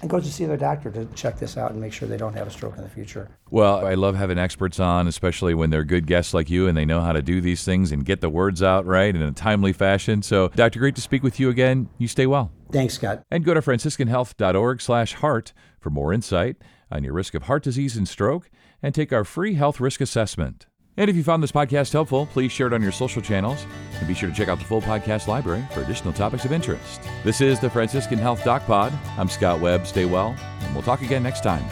and 0.00 0.08
goes 0.08 0.22
to 0.22 0.32
see 0.32 0.44
their 0.44 0.56
doctor 0.56 0.88
to 0.92 1.04
check 1.16 1.36
this 1.36 1.56
out 1.56 1.72
and 1.72 1.80
make 1.80 1.92
sure 1.92 2.06
they 2.06 2.16
don't 2.16 2.34
have 2.34 2.46
a 2.46 2.50
stroke 2.50 2.76
in 2.76 2.84
the 2.84 2.88
future. 2.88 3.28
Well, 3.50 3.84
I 3.84 3.94
love 3.94 4.14
having 4.14 4.38
experts 4.38 4.78
on, 4.78 5.08
especially 5.08 5.52
when 5.52 5.70
they're 5.70 5.82
good 5.82 6.06
guests 6.06 6.32
like 6.32 6.48
you 6.48 6.68
and 6.68 6.76
they 6.76 6.84
know 6.84 7.00
how 7.00 7.10
to 7.10 7.22
do 7.22 7.40
these 7.40 7.64
things 7.64 7.90
and 7.90 8.04
get 8.04 8.20
the 8.20 8.30
words 8.30 8.62
out 8.62 8.86
right 8.86 9.12
in 9.12 9.20
a 9.20 9.32
timely 9.32 9.72
fashion. 9.72 10.22
So, 10.22 10.46
Doctor, 10.54 10.78
great 10.78 10.94
to 10.94 11.00
speak 11.00 11.24
with 11.24 11.40
you 11.40 11.50
again. 11.50 11.88
You 11.98 12.06
stay 12.06 12.28
well. 12.28 12.52
Thanks, 12.70 12.94
Scott. 12.94 13.24
And 13.32 13.44
go 13.44 13.54
to 13.54 13.60
franciscanhealth.org 13.60 14.80
slash 14.80 15.14
heart 15.14 15.52
for 15.80 15.90
more 15.90 16.12
insight 16.12 16.56
on 16.92 17.02
your 17.02 17.14
risk 17.14 17.34
of 17.34 17.44
heart 17.44 17.64
disease 17.64 17.96
and 17.96 18.06
stroke 18.06 18.48
and 18.80 18.94
take 18.94 19.12
our 19.12 19.24
free 19.24 19.54
health 19.54 19.80
risk 19.80 20.00
assessment. 20.00 20.67
And 20.98 21.08
if 21.08 21.14
you 21.14 21.22
found 21.22 21.44
this 21.44 21.52
podcast 21.52 21.92
helpful, 21.92 22.26
please 22.26 22.50
share 22.50 22.66
it 22.66 22.72
on 22.72 22.82
your 22.82 22.90
social 22.90 23.22
channels 23.22 23.64
and 23.94 24.08
be 24.08 24.14
sure 24.14 24.28
to 24.28 24.34
check 24.34 24.48
out 24.48 24.58
the 24.58 24.64
full 24.64 24.82
podcast 24.82 25.28
library 25.28 25.64
for 25.72 25.80
additional 25.80 26.12
topics 26.12 26.44
of 26.44 26.50
interest. 26.50 27.08
This 27.22 27.40
is 27.40 27.60
the 27.60 27.70
Franciscan 27.70 28.18
Health 28.18 28.42
Doc 28.42 28.66
Pod. 28.66 28.92
I'm 29.16 29.28
Scott 29.28 29.60
Webb. 29.60 29.86
Stay 29.86 30.06
well, 30.06 30.34
and 30.60 30.74
we'll 30.74 30.82
talk 30.82 31.00
again 31.02 31.22
next 31.22 31.44
time. 31.44 31.64